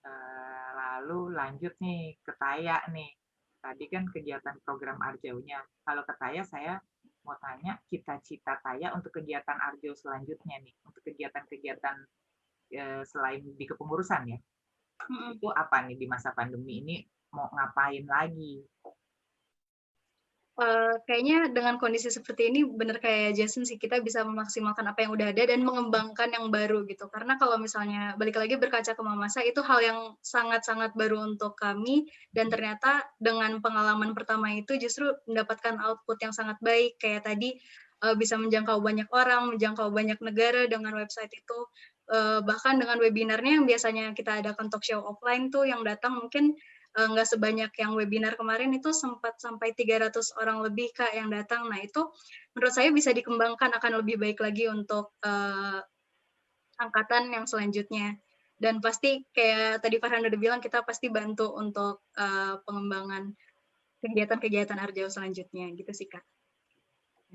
[0.02, 0.47] uh,
[0.98, 3.14] lalu lanjut nih ke Taya nih.
[3.62, 5.62] Tadi kan kegiatan program Arjaunya.
[5.86, 6.82] Kalau ke Taya saya
[7.22, 10.74] mau tanya cita-cita Taya untuk kegiatan Arjau selanjutnya nih.
[10.82, 11.96] Untuk kegiatan-kegiatan
[12.74, 14.40] uh, selain di kepengurusan ya.
[15.38, 16.98] Itu apa nih di masa pandemi ini?
[17.38, 18.66] Mau ngapain lagi
[20.58, 25.14] Uh, kayaknya dengan kondisi seperti ini benar kayak Jason sih kita bisa memaksimalkan apa yang
[25.14, 27.06] udah ada dan mengembangkan yang baru gitu.
[27.14, 32.10] Karena kalau misalnya balik lagi berkaca ke Mamasa itu hal yang sangat-sangat baru untuk kami.
[32.34, 36.98] Dan ternyata dengan pengalaman pertama itu justru mendapatkan output yang sangat baik.
[36.98, 37.54] Kayak tadi
[38.02, 41.70] uh, bisa menjangkau banyak orang menjangkau banyak negara dengan website itu.
[42.10, 46.58] Uh, bahkan dengan webinarnya yang biasanya kita adakan talk show offline tuh yang datang mungkin
[46.58, 51.70] Eh, nggak sebanyak yang webinar kemarin itu sempat sampai 300 orang lebih kak yang datang.
[51.70, 52.10] Nah itu
[52.58, 55.78] menurut saya bisa dikembangkan akan lebih baik lagi untuk uh,
[56.82, 58.18] angkatan yang selanjutnya.
[58.58, 63.30] Dan pasti kayak tadi Farhan udah bilang kita pasti bantu untuk uh, pengembangan
[64.02, 66.26] kegiatan-kegiatan Arjau selanjutnya gitu sih kak.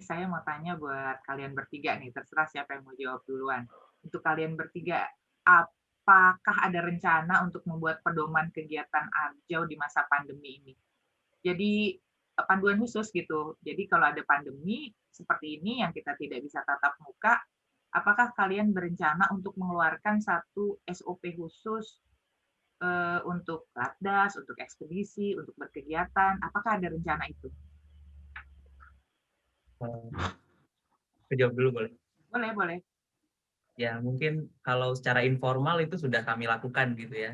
[0.03, 3.63] Saya mau tanya buat kalian bertiga nih, terserah siapa yang mau jawab duluan.
[4.03, 5.07] Untuk kalian bertiga,
[5.47, 5.71] apa
[6.03, 10.75] apakah ada rencana untuk membuat pedoman kegiatan Arjau di masa pandemi ini?
[11.47, 11.95] Jadi
[12.35, 13.55] eh, panduan khusus gitu.
[13.63, 17.39] Jadi kalau ada pandemi seperti ini yang kita tidak bisa tatap muka,
[17.95, 22.03] apakah kalian berencana untuk mengeluarkan satu SOP khusus
[22.81, 26.43] uh, untuk latdas, untuk ekspedisi, untuk berkegiatan?
[26.43, 27.47] Apakah ada rencana itu?
[31.31, 31.93] Jawab dulu boleh?
[32.33, 32.79] Boleh, boleh
[33.77, 37.33] ya mungkin kalau secara informal itu sudah kami lakukan gitu ya.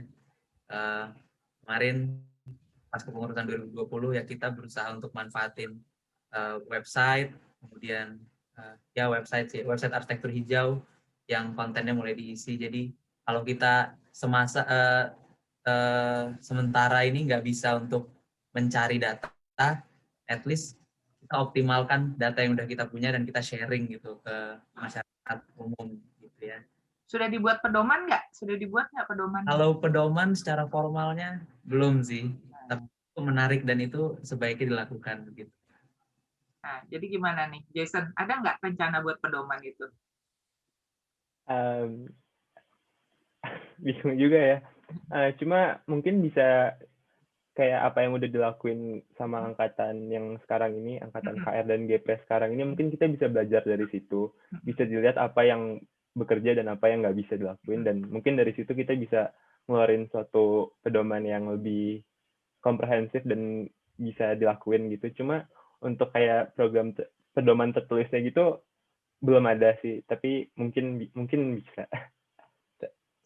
[0.68, 1.10] Uh,
[1.64, 2.20] kemarin
[2.88, 5.76] pas kepengurusan 2020 ya kita berusaha untuk manfaatin
[6.32, 8.16] uh, website, kemudian
[8.56, 10.80] uh, ya website sih, website arsitektur hijau
[11.28, 12.56] yang kontennya mulai diisi.
[12.56, 12.92] Jadi
[13.28, 15.04] kalau kita semasa uh,
[15.68, 18.08] uh, sementara ini nggak bisa untuk
[18.56, 19.30] mencari data,
[20.24, 20.80] at least
[21.20, 24.36] kita optimalkan data yang udah kita punya dan kita sharing gitu ke
[24.72, 26.00] masyarakat umum
[26.48, 26.58] ya.
[27.08, 28.36] Sudah dibuat pedoman nggak?
[28.36, 29.42] Sudah dibuat nggak pedoman?
[29.48, 32.28] Kalau pedoman secara formalnya belum sih,
[32.68, 35.52] tapi itu menarik dan itu sebaiknya dilakukan begitu.
[36.60, 38.12] Nah, jadi gimana nih, Jason?
[38.12, 39.88] Ada nggak rencana buat pedoman itu?
[41.48, 42.12] Um,
[43.84, 44.58] bingung juga ya.
[45.08, 46.76] Uh, cuma mungkin bisa
[47.56, 52.54] kayak apa yang udah dilakuin sama angkatan yang sekarang ini, angkatan KR dan GP sekarang
[52.54, 54.30] ini, mungkin kita bisa belajar dari situ.
[54.62, 55.80] Bisa dilihat apa yang
[56.18, 57.86] bekerja dan apa yang nggak bisa dilakuin.
[57.86, 59.30] Dan mungkin dari situ kita bisa
[59.68, 62.02] ngeluarin suatu pedoman yang lebih
[62.58, 65.22] komprehensif dan bisa dilakuin gitu.
[65.22, 65.46] Cuma
[65.78, 66.90] untuk kayak program
[67.32, 68.58] pedoman tertulisnya gitu
[69.22, 70.02] belum ada sih.
[70.06, 71.86] Tapi mungkin mungkin bisa.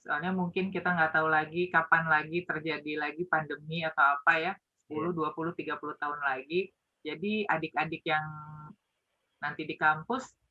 [0.02, 4.52] Soalnya mungkin kita nggak tahu lagi kapan lagi terjadi lagi pandemi atau apa ya.
[4.90, 6.68] 10 20 30 tahun lagi.
[7.02, 8.26] Jadi adik-adik yang
[9.42, 10.41] nanti di kampus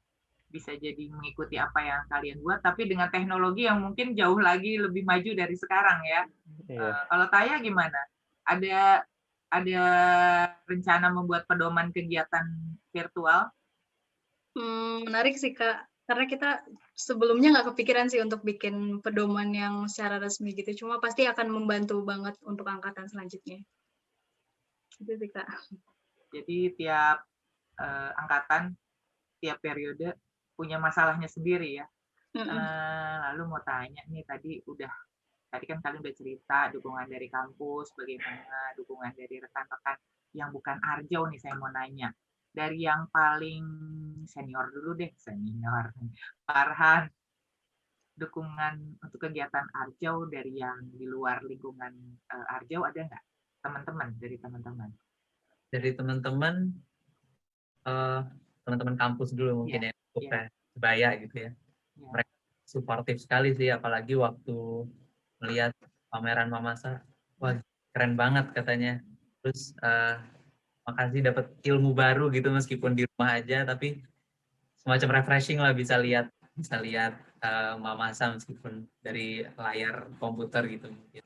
[0.51, 5.07] bisa jadi mengikuti apa yang kalian buat, tapi dengan teknologi yang mungkin jauh lagi lebih
[5.07, 6.21] maju dari sekarang ya.
[6.67, 6.91] Yeah.
[6.91, 7.99] Uh, kalau Taya gimana?
[8.43, 9.07] Ada
[9.51, 9.83] ada
[10.67, 12.43] rencana membuat pedoman kegiatan
[12.91, 13.51] virtual?
[14.55, 16.49] Hmm, menarik sih kak, karena kita
[16.91, 22.03] sebelumnya nggak kepikiran sih untuk bikin pedoman yang secara resmi gitu, cuma pasti akan membantu
[22.03, 23.63] banget untuk angkatan selanjutnya.
[24.99, 25.47] Itu sih kak.
[26.35, 27.23] Jadi tiap
[27.79, 28.75] uh, angkatan,
[29.39, 30.15] tiap periode
[30.61, 31.89] punya masalahnya sendiri ya.
[32.37, 32.53] Mm -hmm.
[32.53, 34.93] uh, lalu mau tanya nih tadi udah
[35.49, 39.97] tadi kan kalian udah cerita dukungan dari kampus, bagaimana dukungan dari rekan-rekan
[40.37, 42.13] yang bukan Arjau nih saya mau nanya.
[42.51, 43.63] Dari yang paling
[44.29, 45.91] senior dulu deh, senior.
[46.47, 47.09] Farhan,
[48.15, 51.91] dukungan untuk kegiatan Arjau dari yang di luar lingkungan
[52.31, 53.23] uh, Arjau ada nggak?
[53.59, 54.89] Teman-teman, dari teman-teman.
[55.67, 56.55] Dari teman-teman,
[57.87, 58.23] uh,
[58.63, 59.91] teman-teman kampus dulu mungkin yeah.
[59.91, 60.47] ya yeah.
[60.75, 61.51] sebaya gitu ya.
[61.51, 62.11] Yeah.
[62.11, 62.33] Mereka
[62.67, 64.87] suportif sekali sih, apalagi waktu
[65.43, 65.71] melihat
[66.11, 67.03] pameran Mamasa,
[67.39, 67.55] wah
[67.95, 68.99] keren banget katanya.
[69.41, 70.19] Terus uh,
[70.87, 74.01] makasih dapat ilmu baru gitu meskipun di rumah aja, tapi
[74.81, 80.91] semacam refreshing lah bisa lihat bisa lihat uh, Mama Sam meskipun dari layar komputer gitu
[80.91, 81.23] mungkin.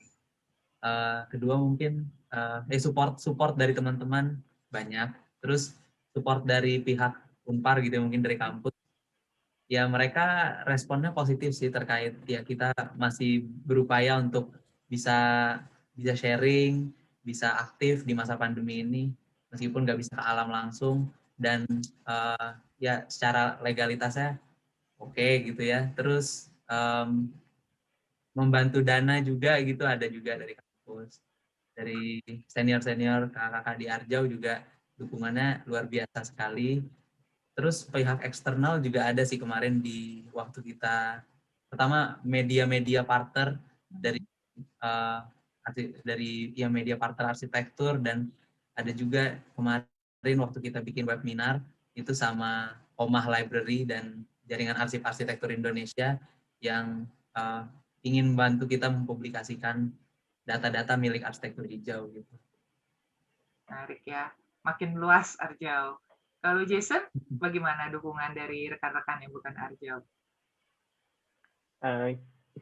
[0.85, 4.37] Uh, kedua mungkin uh, eh support support dari teman-teman
[4.69, 5.09] banyak.
[5.41, 5.73] Terus
[6.13, 8.74] support dari pihak Unpar gitu mungkin dari kampus.
[9.65, 14.53] Ya mereka responnya positif sih terkait ya kita masih berupaya untuk
[14.85, 15.17] bisa
[15.97, 16.93] bisa sharing,
[17.25, 19.03] bisa aktif di masa pandemi ini
[19.49, 21.65] meskipun nggak bisa ke alam langsung dan
[22.05, 24.37] uh, ya secara legalitasnya
[25.01, 25.89] oke okay, gitu ya.
[25.97, 27.31] Terus um,
[28.35, 31.23] membantu dana juga gitu ada juga dari kampus.
[31.75, 34.63] Dari senior-senior kakak-kakak di Arjau juga
[34.99, 36.83] dukungannya luar biasa sekali.
[37.55, 41.23] Terus pihak eksternal juga ada sih kemarin di waktu kita
[41.71, 43.55] pertama media-media partner
[43.87, 44.19] dari
[44.83, 45.23] uh,
[46.05, 48.29] dari ya media partner arsitektur dan
[48.75, 51.63] ada juga kemarin waktu kita bikin webinar
[51.95, 56.19] itu sama Omah Library dan Jaringan Arsip Arsitektur Indonesia
[56.59, 57.65] yang uh,
[58.05, 59.89] ingin membantu kita mempublikasikan
[60.45, 62.35] data-data milik arsitektur hijau gitu.
[63.65, 64.29] Menarik ya,
[64.61, 65.97] makin luas Arjau.
[66.45, 67.01] Kalau Jason,
[67.41, 69.97] bagaimana dukungan dari rekan-rekan yang bukan Arjau?
[71.81, 72.13] Uh,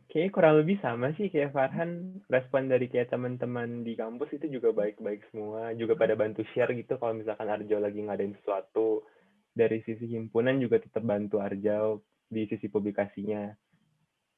[0.08, 2.24] Kayaknya kurang lebih sama sih kayak Farhan.
[2.32, 5.76] Respon dari kayak teman-teman di kampus itu juga baik-baik semua.
[5.76, 9.04] Juga pada bantu share gitu kalau misalkan Arjau lagi ngadain sesuatu.
[9.52, 13.52] Dari sisi himpunan juga tetap bantu Arjau di sisi publikasinya.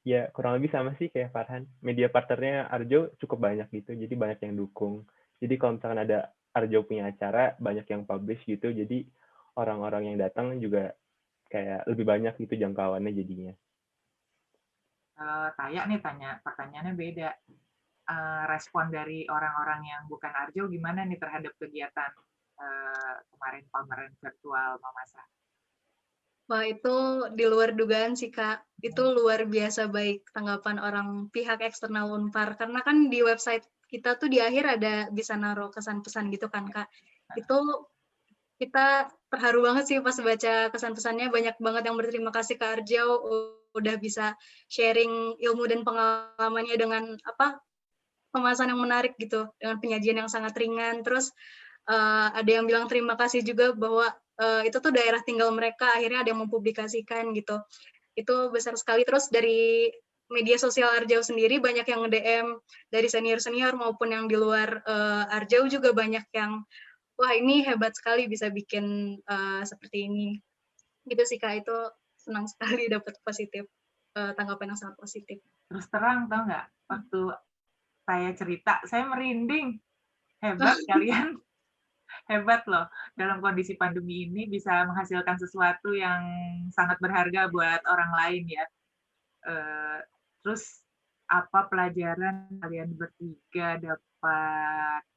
[0.04, 1.70] Ya kurang lebih sama sih kayak Farhan.
[1.86, 5.06] Media partnernya Arjau cukup banyak gitu, jadi banyak yang dukung.
[5.38, 9.08] Jadi kalau misalkan ada Arjau punya acara, banyak yang publish gitu, jadi
[9.56, 10.92] orang-orang yang datang juga
[11.48, 13.54] kayak lebih banyak gitu jangkauannya jadinya.
[15.16, 17.30] Kalau Taya nih tanya, pertanyaannya beda.
[18.06, 22.14] Uh, respon dari orang-orang yang bukan Arjo gimana nih terhadap kegiatan
[22.54, 25.26] uh, kemarin pameran virtual Mamasa?
[26.46, 28.62] Wah itu di luar dugaan sih kak.
[28.78, 32.54] Itu luar biasa baik tanggapan orang pihak eksternal Unpar.
[32.54, 36.70] Karena kan di website kita tuh di akhir ada bisa naruh kesan pesan gitu kan
[36.70, 36.86] kak.
[37.34, 37.90] Itu
[38.62, 41.28] kita terharu banget sih pas baca kesan-pesannya.
[41.28, 43.20] Banyak banget yang berterima kasih ke Arjau
[43.76, 44.32] udah bisa
[44.72, 47.60] sharing ilmu dan pengalamannya dengan apa
[48.32, 51.04] kemasan yang menarik gitu dengan penyajian yang sangat ringan.
[51.04, 51.36] Terus
[51.92, 54.08] uh, ada yang bilang terima kasih juga bahwa
[54.40, 57.60] uh, itu tuh daerah tinggal mereka akhirnya ada yang mempublikasikan gitu.
[58.16, 59.04] Itu besar sekali.
[59.04, 59.92] Terus dari
[60.26, 62.46] media sosial Arjau sendiri banyak yang nge-DM
[62.90, 66.66] dari senior-senior maupun yang di luar uh, Arjau juga banyak yang
[67.16, 70.28] wah ini hebat sekali bisa bikin uh, seperti ini.
[71.08, 71.64] Gitu sih kak.
[71.64, 71.76] Itu
[72.20, 73.64] senang sekali dapat positif
[74.16, 75.38] uh, tanggapan yang sangat positif.
[75.68, 76.66] Terus terang tau nggak?
[76.88, 77.20] Waktu
[78.06, 79.80] saya cerita saya merinding.
[80.44, 81.40] Hebat kalian.
[82.30, 82.86] Hebat loh.
[83.18, 86.22] Dalam kondisi pandemi ini bisa menghasilkan sesuatu yang
[86.70, 88.64] sangat berharga buat orang lain ya.
[89.46, 89.98] Uh,
[90.42, 90.82] terus
[91.26, 93.82] apa pelajaran kalian bertiga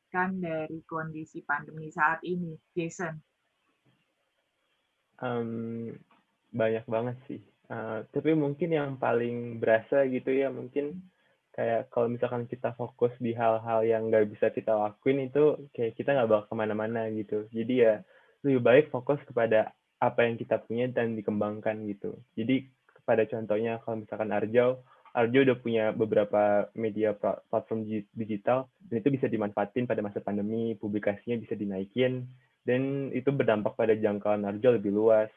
[0.10, 3.14] dapatkan dari kondisi pandemi saat ini, Jason?
[5.22, 5.94] Um,
[6.50, 7.42] banyak banget sih.
[7.70, 11.06] Uh, tapi mungkin yang paling berasa gitu ya mungkin
[11.54, 16.18] kayak kalau misalkan kita fokus di hal-hal yang nggak bisa kita lakuin itu kayak kita
[16.18, 17.46] nggak bakal ke mana-mana gitu.
[17.54, 18.02] Jadi ya
[18.42, 19.70] lebih baik fokus kepada
[20.02, 22.18] apa yang kita punya dan dikembangkan gitu.
[22.34, 22.66] Jadi
[22.98, 24.82] kepada contohnya kalau misalkan Arjau,
[25.14, 27.18] Arjo udah punya beberapa media
[27.50, 32.30] platform digital dan itu bisa dimanfaatin pada masa pandemi, publikasinya bisa dinaikin
[32.68, 35.32] dan itu berdampak pada jangkauan Arjo lebih luas.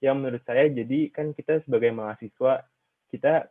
[0.00, 2.64] Yang menurut saya jadi kan kita sebagai mahasiswa
[3.10, 3.50] kita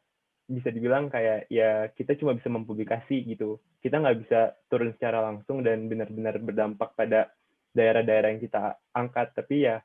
[0.49, 3.61] bisa dibilang kayak ya kita cuma bisa mempublikasi gitu.
[3.83, 4.39] Kita nggak bisa
[4.71, 7.29] turun secara langsung dan benar-benar berdampak pada
[7.77, 9.35] daerah-daerah yang kita angkat.
[9.37, 9.77] Tapi ya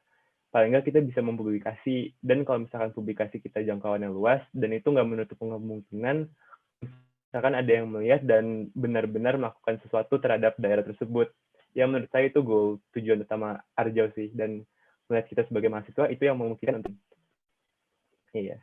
[0.55, 2.15] paling nggak kita bisa mempublikasi.
[2.23, 6.31] Dan kalau misalkan publikasi kita jangkauan yang luas dan itu nggak menutup kemungkinan
[7.35, 11.35] misalkan ada yang melihat dan benar-benar melakukan sesuatu terhadap daerah tersebut.
[11.75, 14.31] Yang menurut saya itu goal tujuan utama Arjau sih.
[14.31, 14.63] Dan
[15.11, 16.95] melihat kita sebagai mahasiswa itu yang memungkinkan untuk
[18.35, 18.59] iya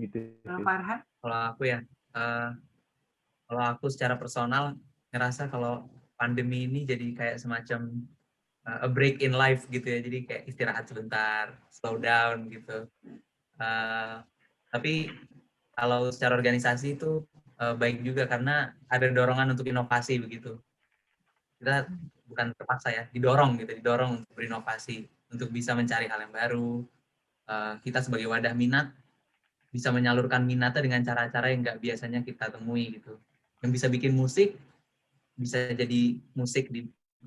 [0.00, 1.00] gitu kalau Farhan?
[1.20, 1.78] Kalau aku ya
[2.16, 2.50] uh,
[3.46, 4.76] kalau aku secara personal
[5.12, 8.08] ngerasa kalau pandemi ini jadi kayak semacam
[8.66, 12.88] uh, a break in life gitu ya jadi kayak istirahat sebentar slow down gitu
[13.60, 14.24] uh,
[14.72, 15.12] tapi
[15.76, 17.24] kalau secara organisasi itu
[17.60, 20.58] uh, baik juga karena ada dorongan untuk inovasi begitu
[21.60, 21.86] kita
[22.30, 26.82] bukan terpaksa ya didorong gitu didorong untuk berinovasi untuk bisa mencari hal yang baru.
[27.50, 28.94] Uh, kita sebagai wadah minat
[29.70, 33.18] bisa menyalurkan minatnya dengan cara-cara yang nggak biasanya kita temui gitu.
[33.62, 34.58] Yang bisa bikin musik
[35.40, 36.84] bisa jadi musik di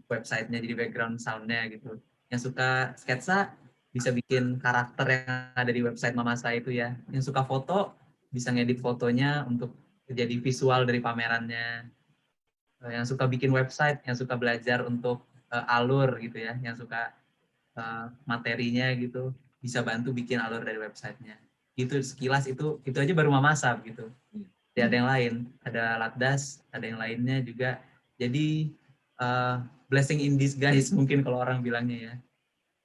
[0.10, 1.98] websitenya jadi background soundnya gitu.
[2.34, 3.54] Yang suka sketsa
[3.94, 6.98] bisa bikin karakter yang ada di website Mama saya itu ya.
[7.14, 7.94] Yang suka foto
[8.34, 9.78] bisa ngedit fotonya untuk
[10.10, 11.88] jadi visual dari pamerannya.
[12.84, 15.22] Eh, Yang suka bikin website, yang suka belajar untuk
[15.54, 17.14] eh, alur gitu ya, yang suka
[17.78, 19.30] eh, materinya gitu,
[19.62, 21.38] bisa bantu bikin alur dari websitenya.
[21.78, 24.10] Gitu sekilas itu itu aja baru Mamasab gitu.
[24.74, 27.78] Tidak ada yang lain, ada Latdas, ada yang lainnya juga.
[28.18, 28.74] Jadi
[29.22, 29.56] eh,
[29.94, 32.14] blessing in disguise mungkin kalau orang bilangnya ya.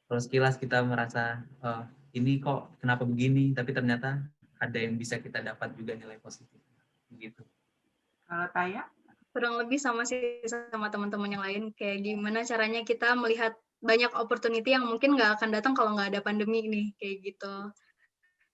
[0.04, 3.56] Kalau sekilas kita merasa oh, ini kok kenapa begini?
[3.56, 4.20] Tapi ternyata
[4.60, 6.60] ada yang bisa kita dapat juga nilai positif.
[7.08, 7.40] Gitu.
[8.28, 8.84] Kalau Taya,
[9.32, 11.62] kurang lebih sama sih sama teman-teman yang lain.
[11.72, 16.20] Kayak gimana caranya kita melihat banyak opportunity yang mungkin nggak akan datang kalau nggak ada
[16.20, 17.54] pandemi nih kayak gitu.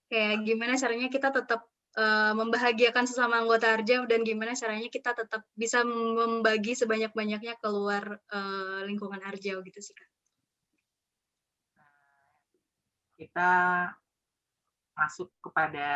[0.07, 1.67] Kayak gimana caranya kita tetap
[1.99, 8.81] eh, membahagiakan sesama anggota Arjau dan gimana caranya kita tetap bisa membagi sebanyak-banyaknya keluar eh,
[8.89, 10.15] lingkungan Arjau gitu sih kak.
[13.15, 13.51] kita
[14.95, 15.89] masuk kepada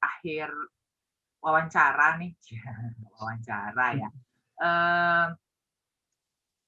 [0.00, 0.50] akhir
[1.42, 2.32] wawancara nih.
[3.18, 4.10] wawancara ya.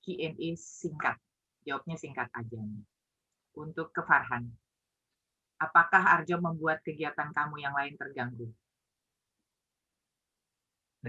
[0.04, 1.16] Q&A singkat.
[1.64, 2.84] Jawabnya singkat aja nih.
[3.56, 4.50] Untuk ke Farhan.
[5.62, 8.50] Apakah Arjo membuat kegiatan kamu yang lain terganggu?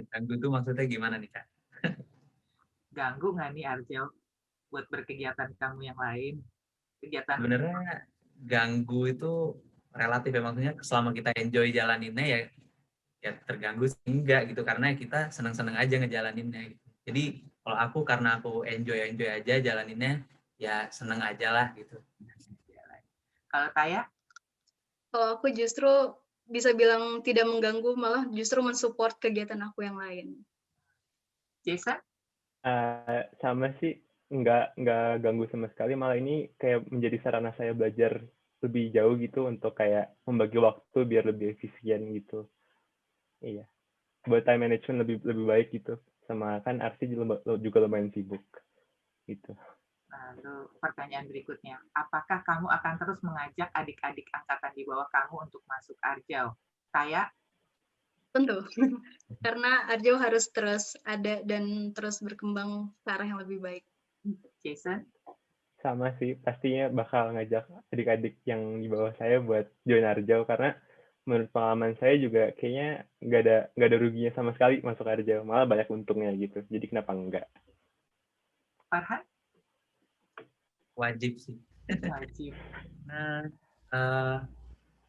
[0.04, 1.46] Ganggu itu maksudnya gimana nih kak?
[2.92, 4.04] Ganggu nggak nih Arjo
[4.68, 6.44] buat berkegiatan kamu yang lain?
[7.00, 9.56] Kegiatan Sebenarnya ganggu itu
[9.96, 12.40] relatif ya maksudnya selama kita enjoy jalaninnya ya
[13.24, 16.86] ya terganggu sih enggak gitu karena kita seneng-seneng aja ngejalaninnya gitu.
[17.10, 17.24] Jadi
[17.66, 20.22] kalau aku karena aku enjoy enjoy aja jalaninnya
[20.60, 21.98] ya seneng aja lah gitu.
[23.56, 24.04] Kalau Taya,
[25.16, 25.88] Kalau aku justru
[26.46, 30.46] bisa bilang tidak mengganggu malah justru mensupport kegiatan aku yang lain.
[31.66, 31.98] Jason,
[32.66, 33.94] Eh, sama sih
[34.34, 35.94] nggak nggak ganggu sama sekali.
[35.94, 38.26] Malah ini kayak menjadi sarana saya belajar
[38.66, 42.50] lebih jauh gitu untuk kayak membagi waktu biar lebih efisien gitu.
[43.46, 43.70] Iya.
[44.26, 46.02] Buat time management lebih lebih baik gitu.
[46.26, 48.42] Sama kan Arsi juga juga lumayan sibuk
[49.30, 49.54] gitu
[50.26, 55.98] lalu pertanyaan berikutnya, apakah kamu akan terus mengajak adik-adik angkatan di bawah kamu untuk masuk
[56.02, 56.58] Arjau?
[56.90, 57.30] Taya,
[58.34, 58.68] Tentu,
[59.46, 63.84] karena Arjau harus terus ada dan terus berkembang ke arah yang lebih baik.
[64.60, 65.06] Jason,
[65.86, 66.34] sama sih.
[66.42, 70.44] Pastinya bakal ngajak adik-adik yang di bawah saya buat join Arjau.
[70.50, 70.74] Karena
[71.30, 75.46] menurut pengalaman saya juga kayaknya nggak ada nggak ada ruginya sama sekali masuk Arjau.
[75.46, 76.66] Malah banyak untungnya gitu.
[76.66, 77.46] Jadi kenapa enggak
[78.90, 79.22] Farhan,
[80.96, 81.60] Wajib sih.
[81.86, 82.58] wajib.
[83.06, 83.46] Nah,
[83.94, 84.38] eh,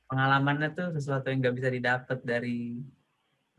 [0.06, 2.82] pengalamannya tuh sesuatu yang nggak bisa didapat dari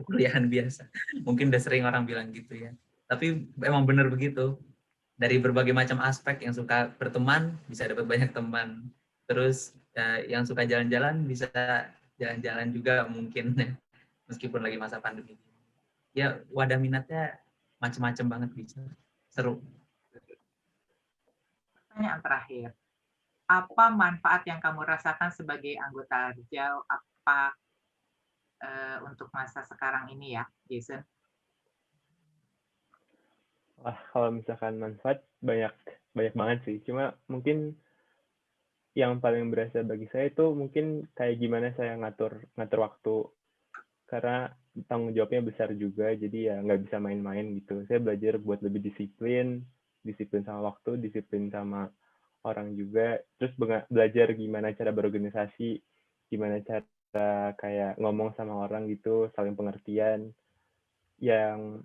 [0.03, 0.87] kuliahan biasa.
[1.25, 2.71] Mungkin udah sering orang bilang gitu ya.
[3.07, 4.59] Tapi emang bener begitu.
[5.17, 8.85] Dari berbagai macam aspek yang suka berteman bisa dapat banyak teman.
[9.25, 11.49] Terus eh, yang suka jalan-jalan bisa
[12.21, 13.57] jalan-jalan juga mungkin
[14.29, 15.33] meskipun lagi masa pandemi.
[16.13, 17.41] Ya wadah minatnya
[17.81, 18.81] macam-macam banget bisa.
[19.33, 19.61] Seru.
[21.97, 22.69] Pertanyaan terakhir,
[23.49, 26.85] apa manfaat yang kamu rasakan sebagai anggota Arjau?
[26.85, 27.57] Apa
[28.61, 31.01] eh, untuk masa sekarang ini ya, Jason?
[33.81, 35.73] Wah, kalau misalkan manfaat banyak
[36.13, 36.77] banyak banget sih.
[36.85, 37.73] Cuma mungkin
[38.93, 43.15] yang paling berasa bagi saya itu mungkin kayak gimana saya ngatur ngatur waktu
[44.05, 44.53] karena
[44.85, 49.65] tanggung jawabnya besar juga jadi ya nggak bisa main-main gitu saya belajar buat lebih disiplin
[50.07, 51.91] disiplin sama waktu disiplin sama
[52.47, 53.51] orang juga terus
[53.91, 55.83] belajar gimana cara berorganisasi
[56.31, 60.31] gimana cara kayak ngomong sama orang gitu saling pengertian
[61.19, 61.83] yang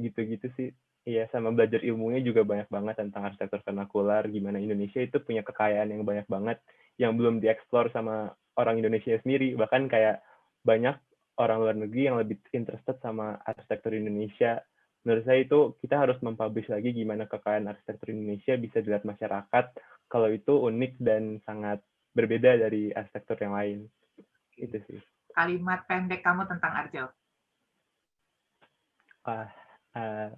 [0.00, 0.70] gitu-gitu sih
[1.08, 5.88] Iya, sama belajar ilmunya juga banyak banget tentang arsitektur vernakular, gimana Indonesia itu punya kekayaan
[5.96, 6.60] yang banyak banget
[7.00, 9.56] yang belum dieksplor sama orang Indonesia sendiri.
[9.56, 10.20] Bahkan kayak
[10.60, 11.00] banyak
[11.40, 14.60] orang luar negeri yang lebih interested sama arsitektur Indonesia.
[15.00, 19.64] Menurut saya itu kita harus mempublish lagi gimana kekayaan arsitektur Indonesia bisa dilihat masyarakat
[20.12, 21.80] kalau itu unik dan sangat
[22.12, 23.78] berbeda dari arsitektur yang lain.
[24.60, 25.00] Itu sih.
[25.32, 27.08] Kalimat pendek kamu tentang Arjau.
[29.24, 29.48] Ah,
[29.96, 30.30] ah,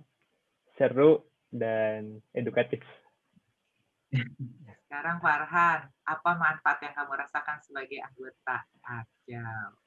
[0.79, 2.85] seru dan edukatif.
[4.87, 9.83] Sekarang Farhan, apa manfaat yang kamu rasakan sebagai anggota Arjau?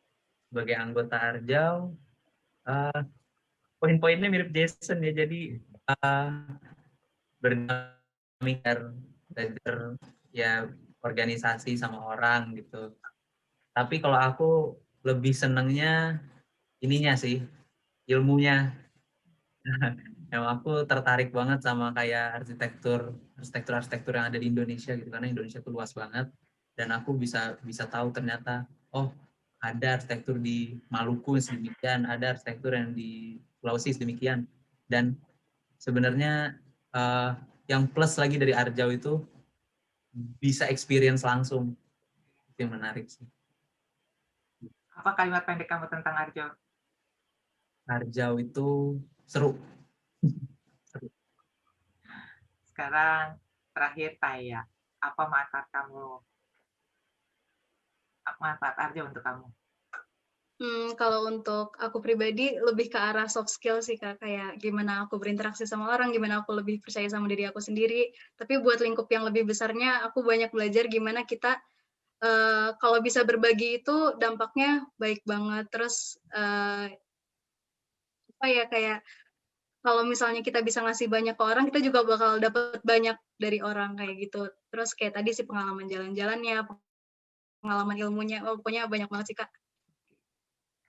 [0.56, 1.92] sebagai anggota Arjau
[2.64, 3.02] eh,
[3.80, 5.60] poin-poinnya mirip Jason ya jadi
[5.92, 6.30] uh,
[7.40, 8.62] berdinamik
[9.30, 10.00] belajar
[10.32, 10.68] ya
[11.06, 12.96] organisasi sama orang gitu.
[13.76, 14.52] Tapi kalau aku
[15.06, 16.18] lebih senengnya
[16.82, 17.46] ininya sih
[18.10, 18.74] ilmunya.
[20.34, 25.30] Emang aku tertarik banget sama kayak arsitektur arsitektur arsitektur yang ada di Indonesia gitu karena
[25.30, 26.34] Indonesia tuh luas banget.
[26.76, 29.14] Dan aku bisa bisa tahu ternyata oh
[29.62, 34.46] ada arsitektur di Maluku sedemikian, ada arsitektur yang di Sulawesi sedemikian.
[34.86, 35.18] Dan
[35.82, 36.54] sebenarnya
[36.94, 37.34] uh,
[37.66, 39.26] yang plus lagi dari Arjau itu
[40.38, 41.74] bisa experience langsung.
[42.54, 43.26] Itu yang menarik sih.
[44.94, 46.54] Apa kalimat pendek kamu tentang Arjau?
[47.90, 49.58] Arjau itu seru.
[50.86, 51.10] seru.
[52.70, 53.42] Sekarang
[53.74, 54.62] terakhir Taya,
[55.02, 56.22] apa manfaat kamu
[58.38, 59.50] manfaat Arja untuk kamu?
[60.56, 65.20] Hmm, kalau untuk aku pribadi lebih ke arah soft skill sih kak, kayak gimana aku
[65.20, 68.16] berinteraksi sama orang, gimana aku lebih percaya sama diri aku sendiri.
[68.40, 71.60] Tapi buat lingkup yang lebih besarnya, aku banyak belajar gimana kita
[72.24, 75.68] uh, kalau bisa berbagi itu dampaknya baik banget.
[75.76, 76.88] Terus uh,
[78.36, 79.04] apa ya kayak
[79.84, 84.00] kalau misalnya kita bisa ngasih banyak ke orang, kita juga bakal dapat banyak dari orang
[84.00, 84.48] kayak gitu.
[84.72, 86.64] Terus kayak tadi sih pengalaman jalan-jalannya,
[87.60, 88.40] pengalaman ilmunya.
[88.48, 89.52] Oh, pokoknya banyak banget sih, Kak.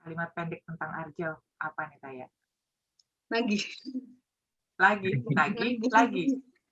[0.07, 2.27] Kalimat pendek tentang Arjo, apa nih, Taya?
[3.27, 3.59] Lagi.
[4.87, 6.25] Lagi, lagi, lagi.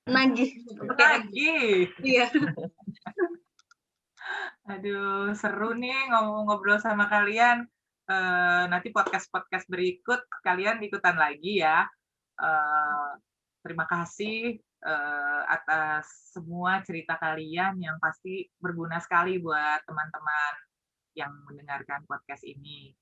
[0.07, 0.45] Lagi.
[0.87, 1.55] Lagi.
[1.99, 2.31] Iya.
[4.71, 7.67] Aduh, seru nih ngobrol-ngobrol sama kalian.
[8.07, 11.83] Uh, nanti podcast-podcast berikut kalian ikutan lagi ya.
[12.39, 13.19] Uh,
[13.67, 20.53] terima kasih uh, atas semua cerita kalian yang pasti berguna sekali buat teman-teman
[21.19, 22.95] yang mendengarkan podcast ini.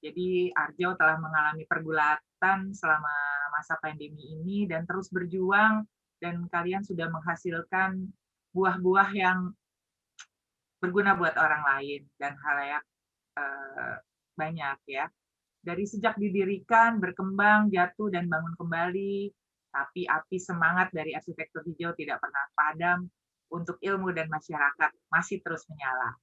[0.00, 3.14] Jadi Arjo telah mengalami pergulatan selama
[3.52, 5.84] masa pandemi ini dan terus berjuang
[6.24, 8.08] dan kalian sudah menghasilkan
[8.56, 9.52] buah-buah yang
[10.80, 12.84] berguna buat orang lain dan halayak
[13.36, 13.96] eh,
[14.36, 15.04] banyak ya.
[15.60, 19.28] Dari sejak didirikan, berkembang, jatuh dan bangun kembali,
[19.68, 22.98] tapi api semangat dari arsitektur hijau tidak pernah padam
[23.52, 26.16] untuk ilmu dan masyarakat masih terus menyala.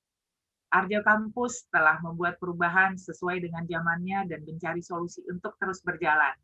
[0.68, 6.36] Arjo Kampus telah membuat perubahan sesuai dengan zamannya dan mencari solusi untuk terus berjalan.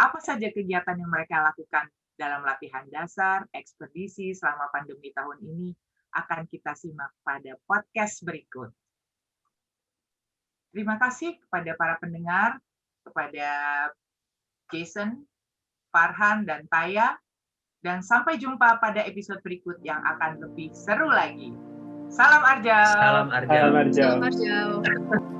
[0.00, 5.76] Apa saja kegiatan yang mereka lakukan dalam latihan dasar, ekspedisi selama pandemi tahun ini
[6.16, 8.72] akan kita simak pada podcast berikut.
[10.72, 12.60] Terima kasih kepada para pendengar,
[13.04, 13.48] kepada
[14.72, 15.24] Jason,
[15.92, 17.16] Farhan, dan Taya.
[17.84, 21.65] Dan sampai jumpa pada episode berikut yang akan lebih seru lagi.
[22.08, 22.86] Salam Arjau.
[22.96, 23.50] Salam Arjau.
[23.50, 24.02] Salam Arjau.
[24.02, 25.35] Salam Arjau.